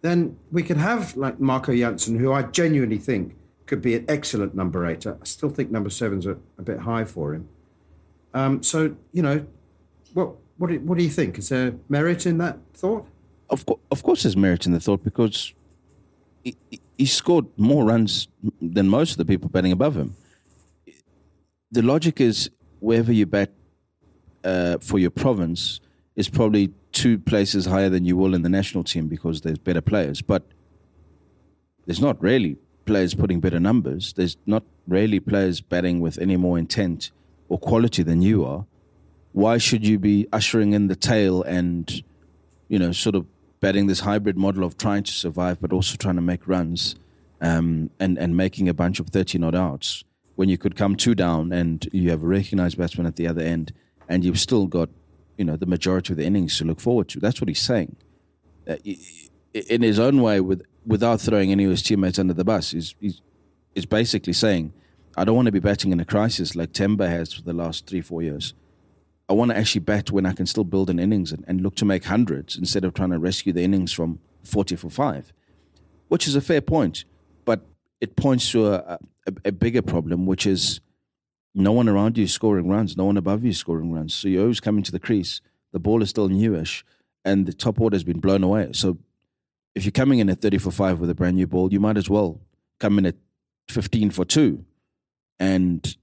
then 0.00 0.38
we 0.50 0.62
could 0.62 0.78
have 0.78 1.14
like 1.14 1.40
Marco 1.40 1.76
Jansen, 1.76 2.18
who 2.18 2.32
I 2.32 2.44
genuinely 2.44 2.96
think 2.96 3.36
could 3.66 3.82
be 3.82 3.96
an 3.96 4.06
excellent 4.08 4.54
number 4.54 4.86
eight. 4.86 5.06
I 5.06 5.16
still 5.24 5.50
think 5.50 5.70
number 5.70 5.90
seven's 5.90 6.24
a, 6.24 6.38
a 6.56 6.62
bit 6.62 6.78
high 6.78 7.04
for 7.04 7.34
him. 7.34 7.50
Um, 8.32 8.62
so 8.62 8.96
you 9.12 9.20
know, 9.20 9.46
what 10.14 10.36
what 10.60 10.68
do, 10.68 10.78
what 10.80 10.98
do 10.98 11.04
you 11.04 11.10
think? 11.10 11.38
Is 11.38 11.48
there 11.48 11.72
merit 11.88 12.26
in 12.26 12.36
that 12.38 12.58
thought? 12.74 13.06
Of 13.48 13.64
course, 13.64 13.80
of 13.90 14.02
course, 14.02 14.22
there's 14.24 14.36
merit 14.36 14.66
in 14.66 14.72
the 14.72 14.80
thought 14.80 15.02
because 15.02 15.54
he, 16.44 16.54
he 16.98 17.06
scored 17.06 17.46
more 17.56 17.86
runs 17.86 18.28
than 18.60 18.86
most 18.86 19.12
of 19.12 19.16
the 19.16 19.24
people 19.24 19.48
batting 19.48 19.72
above 19.72 19.96
him. 19.96 20.14
The 21.72 21.80
logic 21.80 22.20
is 22.20 22.50
wherever 22.78 23.10
you 23.10 23.24
bat 23.24 23.50
uh, 24.44 24.76
for 24.80 24.98
your 24.98 25.10
province 25.10 25.80
is 26.14 26.28
probably 26.28 26.74
two 26.92 27.18
places 27.18 27.64
higher 27.64 27.88
than 27.88 28.04
you 28.04 28.18
will 28.18 28.34
in 28.34 28.42
the 28.42 28.50
national 28.50 28.84
team 28.84 29.08
because 29.08 29.40
there's 29.40 29.58
better 29.58 29.80
players. 29.80 30.20
But 30.20 30.42
there's 31.86 32.02
not 32.02 32.20
really 32.22 32.58
players 32.84 33.14
putting 33.14 33.40
better 33.40 33.60
numbers. 33.60 34.12
There's 34.12 34.36
not 34.44 34.64
really 34.86 35.20
players 35.20 35.62
batting 35.62 36.00
with 36.00 36.18
any 36.18 36.36
more 36.36 36.58
intent 36.58 37.12
or 37.48 37.58
quality 37.58 38.02
than 38.02 38.20
you 38.20 38.44
are. 38.44 38.66
Why 39.32 39.58
should 39.58 39.86
you 39.86 39.98
be 39.98 40.26
ushering 40.32 40.72
in 40.72 40.88
the 40.88 40.96
tail 40.96 41.42
and, 41.42 42.02
you 42.68 42.78
know, 42.78 42.92
sort 42.92 43.14
of 43.14 43.26
betting 43.60 43.86
this 43.86 44.00
hybrid 44.00 44.36
model 44.36 44.64
of 44.64 44.76
trying 44.76 45.04
to 45.04 45.12
survive 45.12 45.60
but 45.60 45.72
also 45.72 45.96
trying 45.96 46.16
to 46.16 46.22
make 46.22 46.48
runs 46.48 46.96
um, 47.40 47.90
and, 48.00 48.18
and 48.18 48.36
making 48.36 48.68
a 48.68 48.74
bunch 48.74 48.98
of 49.00 49.08
30 49.08 49.38
not 49.38 49.54
outs 49.54 50.04
when 50.36 50.48
you 50.48 50.56
could 50.56 50.74
come 50.76 50.96
two 50.96 51.14
down 51.14 51.52
and 51.52 51.88
you 51.92 52.10
have 52.10 52.22
a 52.22 52.26
recognized 52.26 52.78
batsman 52.78 53.06
at 53.06 53.16
the 53.16 53.26
other 53.26 53.42
end 53.42 53.72
and 54.08 54.24
you've 54.24 54.40
still 54.40 54.66
got, 54.66 54.88
you 55.36 55.44
know, 55.44 55.56
the 55.56 55.66
majority 55.66 56.12
of 56.12 56.16
the 56.16 56.24
innings 56.24 56.58
to 56.58 56.64
look 56.64 56.80
forward 56.80 57.08
to. 57.08 57.20
That's 57.20 57.40
what 57.40 57.48
he's 57.48 57.60
saying. 57.60 57.96
Uh, 58.68 58.76
in 59.52 59.82
his 59.82 59.98
own 59.98 60.22
way, 60.22 60.40
with 60.40 60.62
without 60.86 61.20
throwing 61.20 61.52
any 61.52 61.64
of 61.64 61.70
his 61.70 61.82
teammates 61.82 62.18
under 62.18 62.32
the 62.32 62.44
bus, 62.44 62.70
he's, 62.70 62.94
is 63.74 63.86
basically 63.86 64.32
saying, 64.32 64.72
I 65.16 65.24
don't 65.24 65.36
want 65.36 65.46
to 65.46 65.52
be 65.52 65.60
batting 65.60 65.92
in 65.92 66.00
a 66.00 66.04
crisis 66.04 66.56
like 66.56 66.72
Temba 66.72 67.08
has 67.08 67.32
for 67.32 67.42
the 67.42 67.52
last 67.52 67.86
three 67.86 68.00
four 68.00 68.22
years. 68.22 68.54
I 69.30 69.32
want 69.32 69.52
to 69.52 69.56
actually 69.56 69.82
bat 69.82 70.10
when 70.10 70.26
I 70.26 70.32
can 70.32 70.44
still 70.44 70.64
build 70.64 70.90
an 70.90 70.98
innings 70.98 71.30
and, 71.30 71.44
and 71.46 71.60
look 71.60 71.76
to 71.76 71.84
make 71.84 72.04
hundreds 72.04 72.58
instead 72.58 72.84
of 72.84 72.94
trying 72.94 73.10
to 73.10 73.18
rescue 73.18 73.52
the 73.52 73.62
innings 73.62 73.92
from 73.92 74.18
forty 74.42 74.74
for 74.74 74.90
five, 74.90 75.32
which 76.08 76.26
is 76.26 76.34
a 76.34 76.40
fair 76.40 76.60
point, 76.60 77.04
but 77.44 77.60
it 78.00 78.16
points 78.16 78.50
to 78.50 78.66
a, 78.66 78.98
a, 79.26 79.32
a 79.46 79.52
bigger 79.52 79.82
problem, 79.82 80.26
which 80.26 80.46
is 80.46 80.80
no 81.54 81.70
one 81.70 81.88
around 81.88 82.18
you 82.18 82.26
scoring 82.26 82.68
runs, 82.68 82.96
no 82.96 83.04
one 83.04 83.16
above 83.16 83.44
you 83.44 83.52
scoring 83.52 83.92
runs. 83.92 84.14
So 84.14 84.26
you're 84.26 84.42
always 84.42 84.58
come 84.58 84.78
into 84.78 84.90
the 84.90 84.98
crease, 84.98 85.40
the 85.72 85.78
ball 85.78 86.02
is 86.02 86.10
still 86.10 86.28
newish, 86.28 86.84
and 87.24 87.46
the 87.46 87.52
top 87.52 87.80
order 87.80 87.94
has 87.94 88.04
been 88.04 88.18
blown 88.18 88.42
away. 88.42 88.70
So 88.72 88.98
if 89.76 89.84
you're 89.84 89.92
coming 89.92 90.18
in 90.18 90.28
at 90.28 90.40
30 90.40 90.58
for 90.58 90.72
5 90.72 90.98
with 90.98 91.10
a 91.10 91.14
brand 91.14 91.36
new 91.36 91.46
ball, 91.46 91.72
you 91.72 91.78
might 91.78 91.96
as 91.96 92.10
well 92.10 92.40
come 92.80 92.98
in 92.98 93.06
at 93.06 93.14
15 93.68 94.10
for 94.10 94.24
2 94.24 94.64
and 95.38 95.96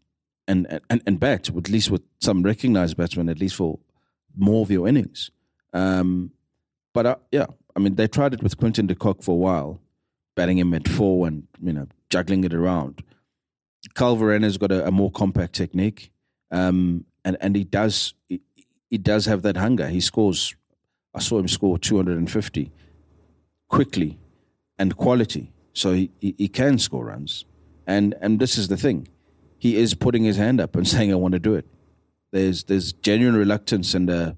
and 0.47 0.79
and, 0.89 1.01
and 1.05 1.19
bat, 1.19 1.49
at 1.49 1.69
least 1.69 1.91
with 1.91 2.03
some 2.19 2.43
recognized 2.43 2.97
batsmen, 2.97 3.29
at 3.29 3.39
least 3.39 3.55
for 3.55 3.79
more 4.35 4.61
of 4.61 4.71
your 4.71 4.87
innings. 4.87 5.31
Um, 5.73 6.31
but 6.93 7.05
uh, 7.05 7.15
yeah, 7.31 7.47
I 7.75 7.79
mean, 7.79 7.95
they 7.95 8.07
tried 8.07 8.33
it 8.33 8.41
with 8.41 8.57
Quinton 8.57 8.87
de 8.87 8.95
Kock 8.95 9.21
for 9.21 9.33
a 9.33 9.35
while, 9.35 9.79
batting 10.35 10.57
him 10.57 10.73
at 10.73 10.87
four 10.87 11.27
and, 11.27 11.47
you 11.61 11.71
know, 11.71 11.87
juggling 12.09 12.43
it 12.43 12.53
around. 12.53 13.03
Kyle 13.93 14.15
has 14.15 14.57
got 14.57 14.71
a, 14.71 14.87
a, 14.87 14.91
more 14.91 15.11
compact 15.11 15.53
technique, 15.53 16.11
um, 16.49 17.05
and, 17.23 17.37
and 17.39 17.55
he 17.55 17.63
does 17.63 18.15
he, 18.27 18.41
he 18.89 18.97
does 18.97 19.25
have 19.25 19.43
that 19.43 19.57
hunger. 19.57 19.87
He 19.87 19.99
scores, 19.99 20.55
I 21.13 21.19
saw 21.19 21.37
him 21.37 21.47
score 21.47 21.77
250 21.77 22.71
quickly 23.67 24.17
and 24.79 24.97
quality. 24.97 25.51
So 25.73 25.93
he, 25.93 26.09
he, 26.19 26.33
he 26.37 26.47
can 26.47 26.79
score 26.79 27.05
runs. 27.05 27.45
And, 27.85 28.15
and 28.21 28.39
this 28.39 28.57
is 28.57 28.67
the 28.67 28.77
thing. 28.77 29.07
He 29.57 29.75
is 29.75 29.93
putting 29.93 30.23
his 30.23 30.37
hand 30.37 30.61
up 30.61 30.75
and 30.75 30.87
saying, 30.95 31.11
"I 31.11 31.15
want 31.15 31.33
to 31.33 31.39
do 31.39 31.55
it." 31.55 31.65
There's 32.31 32.63
there's 32.65 32.93
genuine 32.93 33.35
reluctance 33.35 33.93
and 33.93 34.09
a 34.09 34.37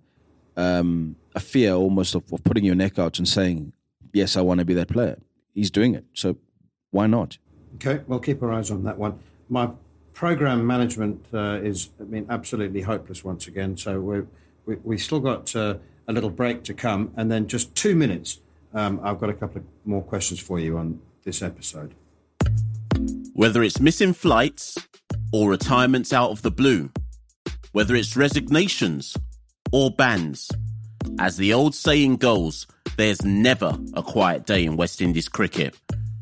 um, 0.56 1.16
a 1.36 1.40
fear 1.40 1.74
almost 1.74 2.16
of, 2.16 2.32
of 2.34 2.44
putting 2.44 2.66
your 2.66 2.76
neck 2.76 3.00
out 3.00 3.18
and 3.18 3.28
saying, 3.28 3.74
"Yes, 4.14 4.38
I 4.38 4.42
want 4.42 4.60
to 4.60 4.66
be 4.66 4.74
that 4.76 4.90
player." 4.90 5.18
He's 5.54 5.72
doing 5.72 5.96
it, 5.96 6.06
so 6.14 6.38
why 6.92 7.08
not? 7.08 7.38
Okay, 7.76 8.02
we'll 8.08 8.20
keep 8.20 8.42
our 8.42 8.52
eyes 8.52 8.72
on 8.72 8.84
that 8.84 8.98
one. 8.98 9.20
My 9.50 9.72
program 10.14 10.66
management 10.66 11.26
uh, 11.34 11.60
is, 11.62 11.90
I 12.00 12.04
mean, 12.04 12.26
absolutely 12.30 12.82
hopeless 12.82 13.24
once 13.24 13.48
again. 13.48 13.78
So 13.78 14.00
we're, 14.00 14.28
we 14.66 14.76
we 14.84 14.98
still 14.98 15.20
got 15.20 15.56
uh, 15.56 15.76
a 16.08 16.14
little 16.14 16.30
break 16.30 16.64
to 16.64 16.74
come, 16.74 17.12
and 17.16 17.32
then 17.32 17.48
just 17.48 17.76
two 17.76 17.96
minutes. 17.96 18.40
Um, 18.74 19.00
I've 19.04 19.20
got 19.20 19.30
a 19.30 19.34
couple 19.34 19.62
of 19.62 19.64
more 19.86 20.04
questions 20.04 20.40
for 20.40 20.60
you 20.60 20.78
on 20.78 21.02
this 21.24 21.42
episode. 21.42 21.96
Whether 23.34 23.64
it's 23.64 23.80
missing 23.80 24.14
flights 24.14 24.78
or 25.32 25.50
retirements 25.50 26.14
out 26.14 26.32
of 26.32 26.42
the 26.42 26.52
blue, 26.52 26.90
whether 27.72 27.96
it's 27.96 28.18
resignations 28.18 29.16
or 29.72 29.92
bans, 29.92 30.50
as 31.20 31.38
the 31.38 31.54
old 31.54 31.76
saying 31.76 32.18
goes, 32.18 32.68
there's 32.98 33.24
never 33.24 33.78
a 33.94 34.04
quiet 34.04 34.46
day 34.46 34.66
in 34.66 34.76
West 34.76 35.02
Indies 35.02 35.30
cricket. 35.30 35.76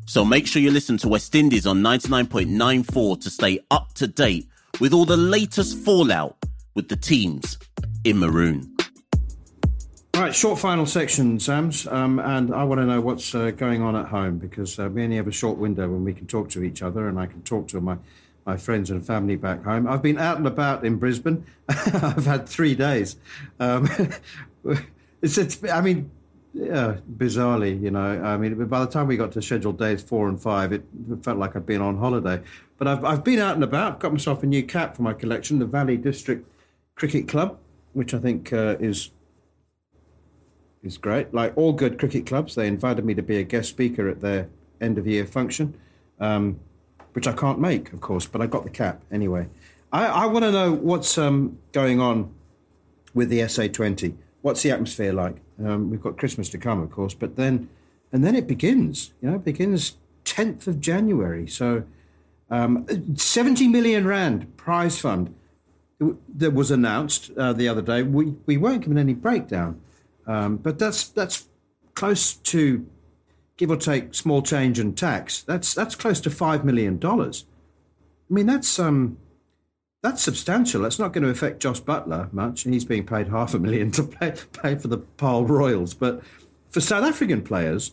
So 0.06 0.24
make 0.24 0.46
sure 0.46 0.62
you 0.62 0.70
listen 0.70 0.96
to 0.98 1.08
West 1.08 1.34
Indies 1.34 1.66
on 1.66 1.82
99.94 1.82 3.20
to 3.22 3.30
stay 3.30 3.60
up 3.70 3.92
to 3.94 4.06
date 4.06 4.48
with 4.80 4.92
all 4.92 5.04
the 5.04 5.16
latest 5.16 5.78
fallout 5.78 6.36
with 6.74 6.88
the 6.88 6.96
teams 6.96 7.58
in 8.04 8.18
maroon. 8.18 8.74
All 10.14 10.22
right, 10.22 10.34
short 10.34 10.58
final 10.58 10.86
section, 10.86 11.38
Sams, 11.38 11.86
um, 11.86 12.18
and 12.18 12.52
I 12.52 12.64
want 12.64 12.80
to 12.80 12.86
know 12.86 13.00
what's 13.00 13.34
uh, 13.34 13.52
going 13.52 13.82
on 13.82 13.94
at 13.94 14.06
home 14.06 14.38
because 14.38 14.78
uh, 14.78 14.88
we 14.88 15.04
only 15.04 15.16
have 15.16 15.28
a 15.28 15.32
short 15.32 15.58
window 15.58 15.88
when 15.88 16.02
we 16.02 16.12
can 16.12 16.26
talk 16.26 16.48
to 16.50 16.64
each 16.64 16.82
other, 16.82 17.08
and 17.08 17.20
I 17.20 17.26
can 17.26 17.42
talk 17.42 17.68
to 17.68 17.80
my 17.80 17.98
my 18.48 18.56
friends 18.56 18.90
and 18.90 19.06
family 19.06 19.36
back 19.36 19.62
home. 19.62 19.86
I've 19.86 20.00
been 20.02 20.18
out 20.18 20.38
and 20.38 20.46
about 20.46 20.82
in 20.82 20.96
Brisbane. 20.96 21.44
I've 21.68 22.24
had 22.24 22.48
three 22.48 22.74
days. 22.74 23.16
Um, 23.60 23.86
it's, 25.22 25.36
it's, 25.36 25.62
I 25.64 25.82
mean, 25.82 26.10
yeah, 26.54 26.96
bizarrely, 27.18 27.78
you 27.78 27.90
know. 27.90 28.22
I 28.24 28.38
mean, 28.38 28.64
by 28.64 28.80
the 28.80 28.86
time 28.86 29.06
we 29.06 29.18
got 29.18 29.32
to 29.32 29.42
scheduled 29.42 29.78
days 29.78 30.02
four 30.02 30.30
and 30.30 30.40
five, 30.40 30.72
it 30.72 30.82
felt 31.22 31.36
like 31.36 31.56
I'd 31.56 31.66
been 31.66 31.82
on 31.82 31.98
holiday. 31.98 32.40
But 32.78 32.88
I've, 32.88 33.04
I've 33.04 33.22
been 33.22 33.38
out 33.38 33.54
and 33.54 33.62
about. 33.62 34.00
Got 34.00 34.12
myself 34.12 34.42
a 34.42 34.46
new 34.46 34.62
cap 34.62 34.96
for 34.96 35.02
my 35.02 35.12
collection, 35.12 35.58
the 35.58 35.66
Valley 35.66 35.98
District 35.98 36.50
Cricket 36.94 37.28
Club, 37.28 37.58
which 37.92 38.14
I 38.14 38.18
think 38.18 38.50
uh, 38.54 38.76
is 38.80 39.10
is 40.82 40.96
great. 40.96 41.34
Like 41.34 41.52
all 41.54 41.74
good 41.74 41.98
cricket 41.98 42.24
clubs, 42.24 42.54
they 42.54 42.66
invited 42.66 43.04
me 43.04 43.12
to 43.12 43.22
be 43.22 43.36
a 43.36 43.42
guest 43.44 43.68
speaker 43.68 44.08
at 44.08 44.22
their 44.22 44.48
end 44.80 44.96
of 44.96 45.06
year 45.06 45.26
function, 45.26 45.74
um, 46.18 46.60
which 47.12 47.26
I 47.26 47.32
can't 47.32 47.58
make, 47.58 47.92
of 47.92 48.00
course, 48.00 48.26
but 48.26 48.40
I 48.40 48.46
got 48.46 48.64
the 48.64 48.70
cap 48.70 49.02
anyway. 49.10 49.48
I, 49.92 50.06
I 50.06 50.26
want 50.26 50.44
to 50.44 50.52
know 50.52 50.72
what's 50.72 51.16
um, 51.18 51.58
going 51.72 52.00
on 52.00 52.32
with 53.14 53.28
the 53.28 53.40
SA20. 53.40 54.14
What's 54.42 54.62
the 54.62 54.70
atmosphere 54.70 55.12
like? 55.12 55.36
Um, 55.64 55.90
we've 55.90 56.02
got 56.02 56.18
Christmas 56.18 56.48
to 56.50 56.58
come, 56.58 56.80
of 56.80 56.90
course, 56.90 57.14
but 57.14 57.36
then 57.36 57.68
and 58.12 58.24
then 58.24 58.34
it 58.34 58.46
begins. 58.46 59.12
You 59.20 59.30
know, 59.30 59.36
it 59.36 59.44
begins 59.44 59.96
10th 60.24 60.66
of 60.66 60.80
January. 60.80 61.46
So, 61.46 61.84
um, 62.50 62.86
70 63.16 63.68
million 63.68 64.06
rand 64.06 64.56
prize 64.56 64.98
fund 64.98 65.34
that 66.00 66.52
was 66.52 66.70
announced 66.70 67.30
uh, 67.36 67.52
the 67.52 67.68
other 67.68 67.82
day. 67.82 68.02
We 68.02 68.36
we 68.46 68.56
weren't 68.56 68.82
given 68.82 68.98
any 68.98 69.14
breakdown. 69.14 69.80
Um, 70.26 70.56
but 70.56 70.78
that's 70.78 71.08
that's 71.08 71.48
close 71.94 72.34
to, 72.34 72.86
give 73.58 73.70
or 73.70 73.76
take, 73.76 74.14
small 74.14 74.40
change 74.40 74.78
and 74.78 74.96
tax. 74.96 75.42
That's 75.42 75.74
that's 75.74 75.94
close 75.94 76.20
to 76.22 76.30
five 76.30 76.64
million 76.64 76.98
dollars. 76.98 77.44
I 78.30 78.34
mean, 78.34 78.46
that's 78.46 78.78
um, 78.78 79.18
that's 80.02 80.22
substantial. 80.22 80.82
That's 80.82 80.98
not 80.98 81.12
going 81.12 81.24
to 81.24 81.30
affect 81.30 81.60
Jos 81.60 81.80
Buttler 81.80 82.32
much. 82.32 82.62
He's 82.62 82.86
being 82.86 83.04
paid 83.04 83.28
half 83.28 83.52
a 83.52 83.58
million 83.58 83.90
to 83.92 84.04
pay, 84.04 84.32
pay 84.62 84.76
for 84.76 84.88
the 84.88 84.98
Paarl 84.98 85.44
Royals. 85.44 85.92
But 85.92 86.22
for 86.70 86.80
South 86.80 87.04
African 87.04 87.42
players, 87.42 87.92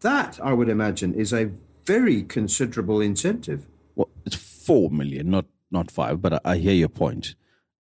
that 0.00 0.38
I 0.42 0.52
would 0.52 0.68
imagine 0.68 1.14
is 1.14 1.32
a 1.32 1.50
very 1.86 2.22
considerable 2.22 3.00
incentive. 3.00 3.66
Well, 3.94 4.08
it's 4.26 4.36
four 4.36 4.90
million, 4.90 5.30
not 5.30 5.46
not 5.70 5.90
five. 5.90 6.20
But 6.20 6.34
I, 6.34 6.40
I 6.44 6.56
hear 6.58 6.74
your 6.74 6.88
point. 6.88 7.34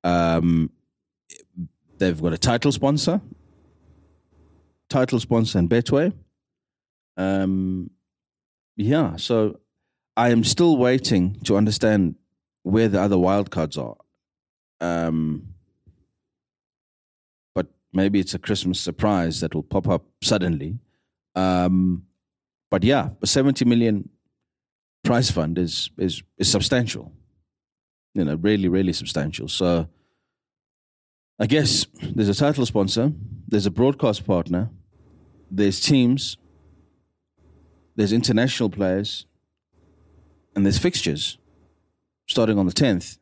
Um, 0.04 0.70
they've 1.98 2.20
got 2.20 2.32
a 2.32 2.38
title 2.38 2.72
sponsor 2.72 3.20
title 4.92 5.18
sponsor 5.18 5.58
and 5.58 5.70
Betway. 5.70 6.12
Um, 7.16 7.90
yeah, 8.76 9.16
so 9.16 9.60
I 10.16 10.30
am 10.30 10.44
still 10.44 10.76
waiting 10.76 11.38
to 11.44 11.56
understand 11.56 12.16
where 12.62 12.88
the 12.88 13.00
other 13.00 13.16
wildcards 13.16 13.78
are. 13.78 13.96
Um, 14.80 15.54
but 17.54 17.66
maybe 17.92 18.20
it's 18.20 18.34
a 18.34 18.38
Christmas 18.38 18.80
surprise 18.80 19.40
that 19.40 19.54
will 19.54 19.62
pop 19.62 19.88
up 19.88 20.04
suddenly. 20.22 20.78
Um, 21.34 22.04
but 22.70 22.84
yeah, 22.84 23.10
a 23.20 23.26
70 23.26 23.64
million 23.64 24.08
prize 25.04 25.30
fund 25.30 25.58
is, 25.58 25.90
is, 25.98 26.22
is 26.38 26.50
substantial. 26.50 27.12
You 28.14 28.24
know, 28.24 28.34
really, 28.36 28.68
really 28.68 28.92
substantial. 28.92 29.48
So 29.48 29.88
I 31.38 31.46
guess 31.46 31.86
there's 32.14 32.28
a 32.28 32.34
title 32.34 32.66
sponsor, 32.66 33.12
there's 33.48 33.66
a 33.66 33.70
broadcast 33.70 34.26
partner, 34.26 34.70
there's 35.50 35.80
teams, 35.80 36.36
there's 37.96 38.12
international 38.12 38.70
players, 38.70 39.26
and 40.54 40.64
there's 40.64 40.78
fixtures 40.78 41.38
starting 42.26 42.58
on 42.58 42.66
the 42.66 42.72
10th, 42.72 43.18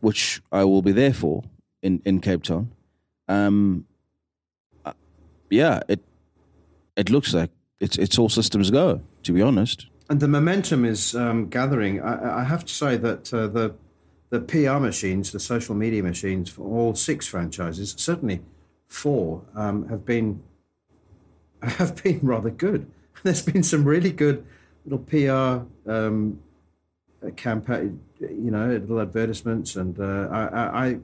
which 0.00 0.42
I 0.52 0.64
will 0.64 0.82
be 0.82 0.92
there 0.92 1.14
for 1.14 1.42
in, 1.82 2.02
in 2.04 2.20
Cape 2.20 2.42
Town. 2.42 2.72
Um, 3.28 3.86
uh, 4.84 4.92
yeah, 5.50 5.80
it 5.88 6.00
it 6.96 7.10
looks 7.10 7.34
like 7.34 7.50
it's 7.80 7.98
it's 7.98 8.18
all 8.18 8.28
systems 8.28 8.70
go. 8.70 9.00
To 9.24 9.32
be 9.32 9.42
honest, 9.42 9.86
and 10.08 10.20
the 10.20 10.28
momentum 10.28 10.84
is 10.84 11.14
um, 11.16 11.48
gathering. 11.48 12.00
I, 12.00 12.40
I, 12.40 12.44
have 12.44 12.64
to 12.64 12.72
say 12.72 12.96
that 12.96 13.34
uh, 13.34 13.48
the 13.48 13.74
the 14.30 14.40
PR 14.40 14.78
machines, 14.78 15.32
the 15.32 15.40
social 15.40 15.74
media 15.74 16.02
machines 16.02 16.48
for 16.48 16.62
all 16.62 16.94
six 16.94 17.26
franchises, 17.26 17.94
certainly 17.98 18.42
four, 18.86 19.42
um, 19.54 19.88
have 19.88 20.04
been 20.04 20.42
have 21.62 22.02
been 22.02 22.20
rather 22.22 22.50
good. 22.50 22.90
There's 23.26 23.42
been 23.42 23.64
some 23.64 23.84
really 23.84 24.12
good 24.12 24.46
little 24.84 25.00
PR 25.00 25.90
um, 25.90 26.40
campaign, 27.34 28.00
you 28.20 28.52
know, 28.52 28.68
little 28.68 29.00
advertisements, 29.00 29.74
and 29.74 29.98
uh, 29.98 30.28
I, 30.30 30.44
I, 30.44 30.98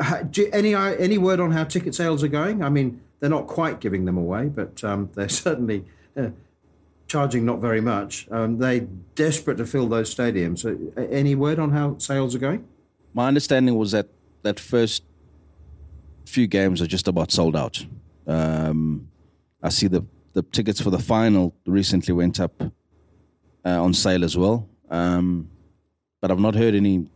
I, 0.00 0.24
any 0.52 0.74
any 0.74 1.18
word 1.18 1.40
on 1.40 1.50
how 1.50 1.64
ticket 1.64 1.94
sales 1.94 2.22
are 2.22 2.28
going? 2.28 2.62
I 2.62 2.68
mean, 2.68 3.00
they're 3.18 3.30
not 3.30 3.48
quite 3.48 3.80
giving 3.80 4.04
them 4.04 4.16
away, 4.16 4.46
but 4.46 4.84
um, 4.84 5.10
they're 5.14 5.28
certainly 5.28 5.84
uh, 6.16 6.28
charging 7.08 7.44
not 7.44 7.58
very 7.60 7.80
much. 7.80 8.28
Um, 8.30 8.58
they're 8.58 8.86
desperate 9.16 9.56
to 9.56 9.66
fill 9.66 9.88
those 9.88 10.14
stadiums. 10.14 10.60
So, 10.60 10.78
any 11.10 11.34
word 11.34 11.58
on 11.58 11.72
how 11.72 11.98
sales 11.98 12.36
are 12.36 12.38
going? 12.38 12.64
My 13.12 13.26
understanding 13.26 13.76
was 13.76 13.90
that 13.90 14.08
that 14.42 14.60
first 14.60 15.02
few 16.26 16.46
games 16.46 16.80
are 16.80 16.86
just 16.86 17.08
about 17.08 17.32
sold 17.32 17.56
out. 17.56 17.84
Um, 18.26 19.08
I 19.62 19.68
see 19.70 19.88
the 19.88 20.04
the 20.34 20.42
tickets 20.42 20.80
for 20.80 20.90
the 20.90 20.98
final 20.98 21.54
recently 21.66 22.12
went 22.12 22.38
up 22.38 22.62
uh, 23.64 23.82
on 23.82 23.94
sale 23.94 24.24
as 24.24 24.36
well, 24.36 24.68
um, 24.90 25.48
but 26.20 26.30
I've 26.30 26.40
not 26.40 26.54
heard 26.54 26.74
any 26.74 27.06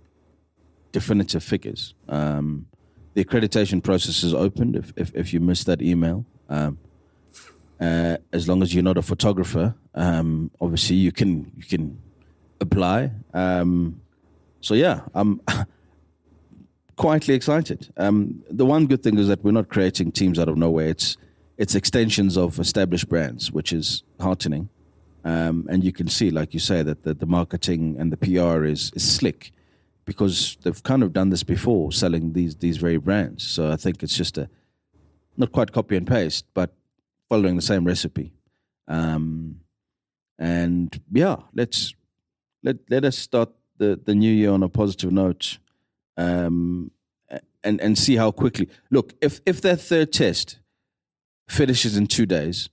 definitive 0.93 1.43
figures. 1.43 1.95
Um, 2.09 2.67
the 3.15 3.25
accreditation 3.25 3.83
process 3.83 4.23
is 4.23 4.33
opened. 4.33 4.77
If 4.77 4.93
if, 4.97 5.15
if 5.15 5.33
you 5.35 5.41
missed 5.41 5.67
that 5.67 5.83
email, 5.83 6.25
um, 6.49 6.79
uh, 7.81 8.17
as 8.33 8.49
long 8.49 8.63
as 8.63 8.73
you're 8.73 8.85
not 8.85 8.97
a 8.97 9.03
photographer, 9.03 9.75
um, 9.95 10.51
obviously 10.61 10.97
you 10.97 11.13
can 11.13 11.53
you 11.57 11.65
can 11.65 12.01
apply. 12.61 13.11
Um, 13.35 14.01
so 14.61 14.75
yeah, 14.75 15.01
I'm 15.15 15.41
quietly 16.97 17.35
excited. 17.35 17.93
Um, 17.97 18.45
the 18.49 18.65
one 18.65 18.87
good 18.87 19.03
thing 19.03 19.19
is 19.19 19.29
that 19.29 19.43
we're 19.43 19.53
not 19.53 19.69
creating 19.69 20.13
teams 20.13 20.39
out 20.39 20.49
of 20.49 20.57
nowhere. 20.57 20.89
It's 20.89 21.17
it's 21.59 21.75
extensions 21.75 22.39
of 22.39 22.59
established 22.61 23.09
brands, 23.09 23.51
which 23.51 23.73
is 23.73 24.05
heartening. 24.21 24.71
Um, 25.25 25.67
and 25.69 25.83
you 25.83 25.93
can 25.93 26.07
see, 26.09 26.31
like 26.31 26.55
you 26.55 26.61
say, 26.61 26.83
that 26.85 27.03
the, 27.03 27.13
the 27.13 27.27
marketing 27.27 27.97
and 27.99 28.13
the 28.13 28.17
PR 28.17 28.65
is, 28.65 28.93
is 28.95 29.03
slick 29.03 29.53
because 30.05 30.57
they've 30.63 30.83
kind 30.85 31.03
of 31.03 31.13
done 31.13 31.29
this 31.29 31.43
before, 31.43 31.93
selling 31.93 32.33
these 32.33 32.57
these 32.57 32.79
very 32.79 32.97
brands. 32.97 33.45
So 33.45 33.71
I 33.71 33.77
think 33.77 34.03
it's 34.03 34.17
just 34.17 34.39
a 34.39 34.49
not 35.37 35.53
quite 35.53 35.73
copy 35.73 35.97
and 35.97 36.07
paste, 36.07 36.47
but 36.55 36.73
following 37.29 37.57
the 37.57 37.63
same 37.63 37.85
recipe. 37.85 38.33
Um, 38.87 39.61
and 40.39 40.99
yeah, 41.13 41.37
let's 41.55 41.95
let 42.63 42.77
let 42.89 43.05
us 43.05 43.19
start 43.19 43.51
the, 43.77 44.01
the 44.03 44.15
new 44.15 44.33
year 44.33 44.53
on 44.53 44.63
a 44.63 44.69
positive 44.69 45.13
note, 45.13 45.59
um, 46.17 46.93
and 47.65 47.81
and 47.81 47.99
see 47.99 48.17
how 48.17 48.31
quickly. 48.31 48.69
Look, 48.91 49.13
if 49.21 49.41
if 49.45 49.61
that 49.63 49.81
third 49.81 50.13
test 50.13 50.59
finishes 51.49 51.97
in 51.97 52.07
two 52.07 52.27
days, 52.27 52.69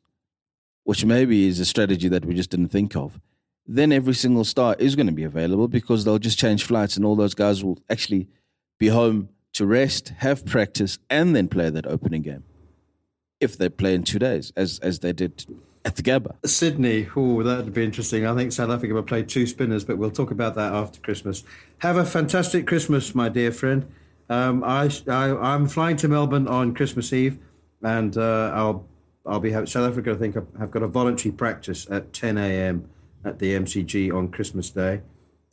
which 0.83 1.03
maybe 1.05 1.47
is 1.47 1.59
a 1.59 1.65
strategy 1.65 2.07
that 2.09 2.25
we 2.25 2.35
just 2.35 2.49
didn't 2.49 2.69
think 2.69 2.95
of. 2.95 3.19
then 3.67 3.91
every 3.91 4.13
single 4.13 4.43
star 4.43 4.75
is 4.77 4.95
going 4.95 5.07
to 5.07 5.11
be 5.11 5.23
available 5.23 5.67
because 5.67 6.05
they'll 6.05 6.19
just 6.19 6.37
change 6.37 6.63
flights 6.63 6.95
and 6.95 7.03
all 7.05 7.15
those 7.15 7.33
guys 7.33 7.63
will 7.63 7.79
actually 7.89 8.27
be 8.77 8.89
home 8.89 9.29
to 9.53 9.65
rest, 9.65 10.09
have 10.19 10.45
practice, 10.45 10.99
and 11.09 11.35
then 11.35 11.47
play 11.47 11.71
that 11.71 11.87
opening 11.87 12.21
game. 12.21 12.43
If 13.39 13.57
they 13.57 13.69
play 13.69 13.95
in 13.95 14.03
two 14.03 14.19
days, 14.19 14.53
as 14.55 14.79
as 14.79 14.99
they 14.99 15.13
did 15.13 15.45
at 15.83 15.95
the 15.95 16.03
Gabba. 16.03 16.35
Sydney, 16.45 17.07
oh, 17.15 17.43
that'd 17.43 17.73
be 17.73 17.83
interesting. 17.83 18.25
I 18.25 18.35
think 18.35 18.51
South 18.51 18.69
Africa 18.69 18.93
will 18.93 19.03
play 19.03 19.23
two 19.23 19.45
spinners, 19.47 19.83
but 19.83 19.97
we'll 19.97 20.11
talk 20.11 20.31
about 20.31 20.55
that 20.55 20.73
after 20.73 20.99
Christmas. 20.99 21.43
Have 21.79 21.97
a 21.97 22.05
fantastic 22.05 22.65
Christmas, 22.67 23.13
my 23.15 23.29
dear 23.29 23.51
friend. 23.51 23.85
Um, 24.29 24.63
I, 24.63 24.89
I 25.07 25.55
am 25.55 25.67
flying 25.67 25.97
to 25.97 26.07
Melbourne 26.07 26.47
on 26.47 26.73
Christmas 26.73 27.11
Eve, 27.13 27.37
and 27.81 28.17
uh, 28.17 28.51
I'll 28.53 28.85
I'll 29.25 29.39
be 29.39 29.51
South 29.51 29.75
Africa. 29.75 30.11
I 30.11 30.15
think 30.15 30.37
I've 30.59 30.71
got 30.71 30.83
a 30.83 30.87
voluntary 30.87 31.31
practice 31.31 31.87
at 31.89 32.13
10 32.13 32.37
a.m. 32.37 32.87
at 33.23 33.39
the 33.39 33.53
MCG 33.55 34.13
on 34.13 34.29
Christmas 34.29 34.69
Day, 34.69 35.01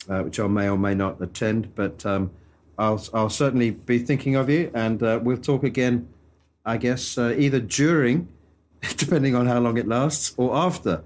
uh, 0.07 0.21
which 0.21 0.39
I 0.39 0.47
may 0.47 0.69
or 0.69 0.77
may 0.77 0.93
not 0.93 1.21
attend, 1.21 1.73
but 1.75 2.05
um, 2.05 2.31
I'll 2.77 3.03
I'll 3.13 3.29
certainly 3.29 3.71
be 3.71 3.99
thinking 3.99 4.35
of 4.35 4.49
you, 4.49 4.71
and 4.73 5.01
uh, 5.01 5.19
we'll 5.21 5.37
talk 5.37 5.63
again. 5.63 6.07
I 6.65 6.77
guess 6.77 7.17
uh, 7.17 7.35
either 7.37 7.59
during, 7.59 8.29
depending 8.97 9.35
on 9.35 9.47
how 9.47 9.59
long 9.59 9.77
it 9.77 9.87
lasts, 9.87 10.33
or 10.37 10.55
after 10.55 11.03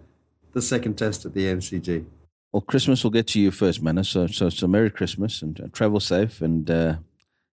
the 0.54 0.62
second 0.62 0.98
test 0.98 1.26
at 1.26 1.34
the 1.34 1.46
MCG. 1.46 2.06
Well, 2.52 2.62
Christmas 2.62 3.04
will 3.04 3.12
get 3.12 3.28
to 3.28 3.40
you 3.40 3.52
first, 3.52 3.82
man. 3.82 4.04
So 4.04 4.28
so 4.28 4.50
so 4.50 4.68
Merry 4.68 4.92
Christmas 4.92 5.42
and 5.42 5.60
uh, 5.60 5.68
travel 5.72 6.00
safe, 6.00 6.42
and 6.42 6.70
uh, 6.70 6.96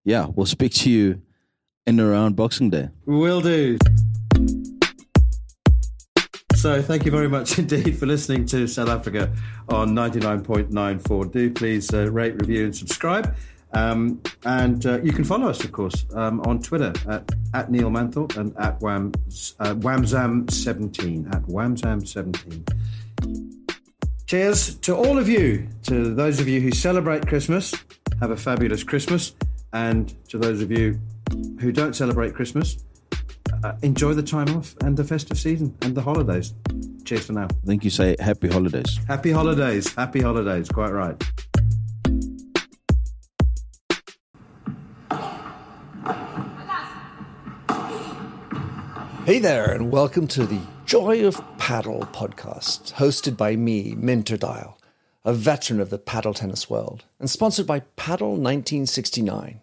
yeah, 0.05 0.27
we'll 0.35 0.47
speak 0.47 0.73
to 0.73 0.91
you 0.91 1.23
in 1.87 2.01
around 2.01 2.37
Boxing 2.37 2.71
Day. 2.71 2.89
Will 3.07 3.41
do. 3.41 3.79
So, 6.57 6.81
thank 6.81 7.05
you 7.05 7.11
very 7.11 7.29
much 7.29 7.59
indeed 7.59 7.99
for 7.99 8.07
listening 8.07 8.47
to 8.47 8.67
South 8.67 8.89
Africa 8.89 9.31
on 9.69 9.91
99.94. 9.91 11.33
Do 11.33 11.51
please 11.51 11.93
uh, 11.93 12.11
rate, 12.11 12.41
review, 12.41 12.65
and 12.65 12.75
subscribe. 12.75 13.35
Um, 13.73 14.23
and 14.45 14.87
uh, 14.87 15.03
you 15.03 15.13
can 15.13 15.25
follow 15.25 15.49
us, 15.49 15.65
of 15.65 15.73
course, 15.73 16.07
um, 16.15 16.41
on 16.43 16.63
Twitter 16.63 16.93
at, 17.09 17.29
at 17.53 17.71
Neil 17.71 17.91
Manthorpe 17.91 18.37
and 18.37 18.57
at 18.57 18.81
Wham, 18.81 19.13
uh, 19.59 19.75
Whamzam17. 19.75 21.35
At 21.35 21.43
Whamzam17. 21.43 23.51
Cheers 24.27 24.77
to 24.77 24.97
all 24.97 25.19
of 25.19 25.29
you, 25.29 25.69
to 25.83 26.15
those 26.15 26.41
of 26.41 26.49
you 26.49 26.61
who 26.61 26.71
celebrate 26.71 27.27
Christmas. 27.27 27.75
Have 28.21 28.31
a 28.31 28.37
fabulous 28.37 28.85
Christmas. 28.85 29.35
And 29.73 30.15
to 30.29 30.39
those 30.39 30.63
of 30.63 30.71
you 30.71 31.01
who 31.61 31.73
don't 31.73 31.95
celebrate 31.95 32.35
Christmas, 32.35 32.85
uh, 33.63 33.75
enjoy 33.83 34.15
the 34.15 34.23
time 34.23 34.49
off 34.57 34.75
and 34.83 34.97
the 34.97 35.05
festive 35.05 35.39
season 35.39 35.77
and 35.83 35.95
the 35.95 36.03
holidays. 36.03 36.55
Cheers 37.05 37.27
for 37.27 37.33
now. 37.33 37.45
I 37.45 37.67
think 37.67 37.85
you 37.85 37.91
say 37.91 38.17
happy 38.19 38.49
holidays. 38.49 38.99
Happy 39.07 39.31
holidays. 39.31 39.93
Happy 39.95 40.21
holidays. 40.21 40.69
Quite 40.69 40.93
right. 40.93 41.23
Hey 49.27 49.39
there, 49.39 49.73
and 49.73 49.91
welcome 49.91 50.27
to 50.29 50.45
the 50.45 50.61
Joy 50.85 51.27
of 51.27 51.43
Paddle 51.57 52.07
podcast, 52.13 52.93
hosted 52.93 53.39
by 53.39 53.57
me, 53.57 53.95
Minter 53.97 54.37
Dial, 54.37 54.79
a 55.25 55.33
veteran 55.33 55.81
of 55.81 55.89
the 55.89 55.97
paddle 55.97 56.35
tennis 56.35 56.69
world, 56.69 57.05
and 57.19 57.31
sponsored 57.31 57.67
by 57.67 57.81
Paddle 57.97 58.33
1969. 58.33 59.63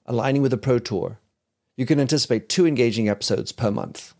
aligning 0.11 0.41
with 0.41 0.51
the 0.51 0.57
Pro 0.57 0.77
Tour, 0.77 1.19
you 1.77 1.85
can 1.85 1.97
anticipate 1.99 2.49
two 2.49 2.67
engaging 2.67 3.07
episodes 3.07 3.53
per 3.53 3.71
month. 3.71 4.13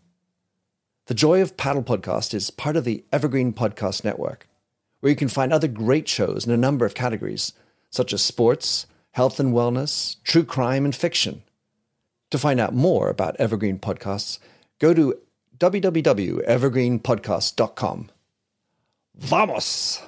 The 1.06 1.14
Joy 1.14 1.42
of 1.42 1.58
Paddle 1.58 1.82
podcast 1.82 2.32
is 2.32 2.50
part 2.50 2.76
of 2.76 2.84
the 2.84 3.04
Evergreen 3.12 3.52
Podcast 3.52 4.02
Network, 4.02 4.48
where 5.00 5.10
you 5.10 5.16
can 5.16 5.28
find 5.28 5.52
other 5.52 5.68
great 5.68 6.08
shows 6.08 6.46
in 6.46 6.52
a 6.52 6.56
number 6.56 6.86
of 6.86 6.94
categories, 6.94 7.52
such 7.90 8.14
as 8.14 8.22
sports, 8.22 8.86
health 9.10 9.38
and 9.38 9.52
wellness, 9.52 10.16
true 10.24 10.44
crime, 10.44 10.86
and 10.86 10.96
fiction. 10.96 11.42
To 12.30 12.38
find 12.38 12.58
out 12.58 12.72
more 12.72 13.10
about 13.10 13.36
Evergreen 13.36 13.78
Podcasts, 13.78 14.38
go 14.78 14.94
to 14.94 15.18
www.evergreenpodcast.com. 15.58 18.10
Vamos! 19.14 20.02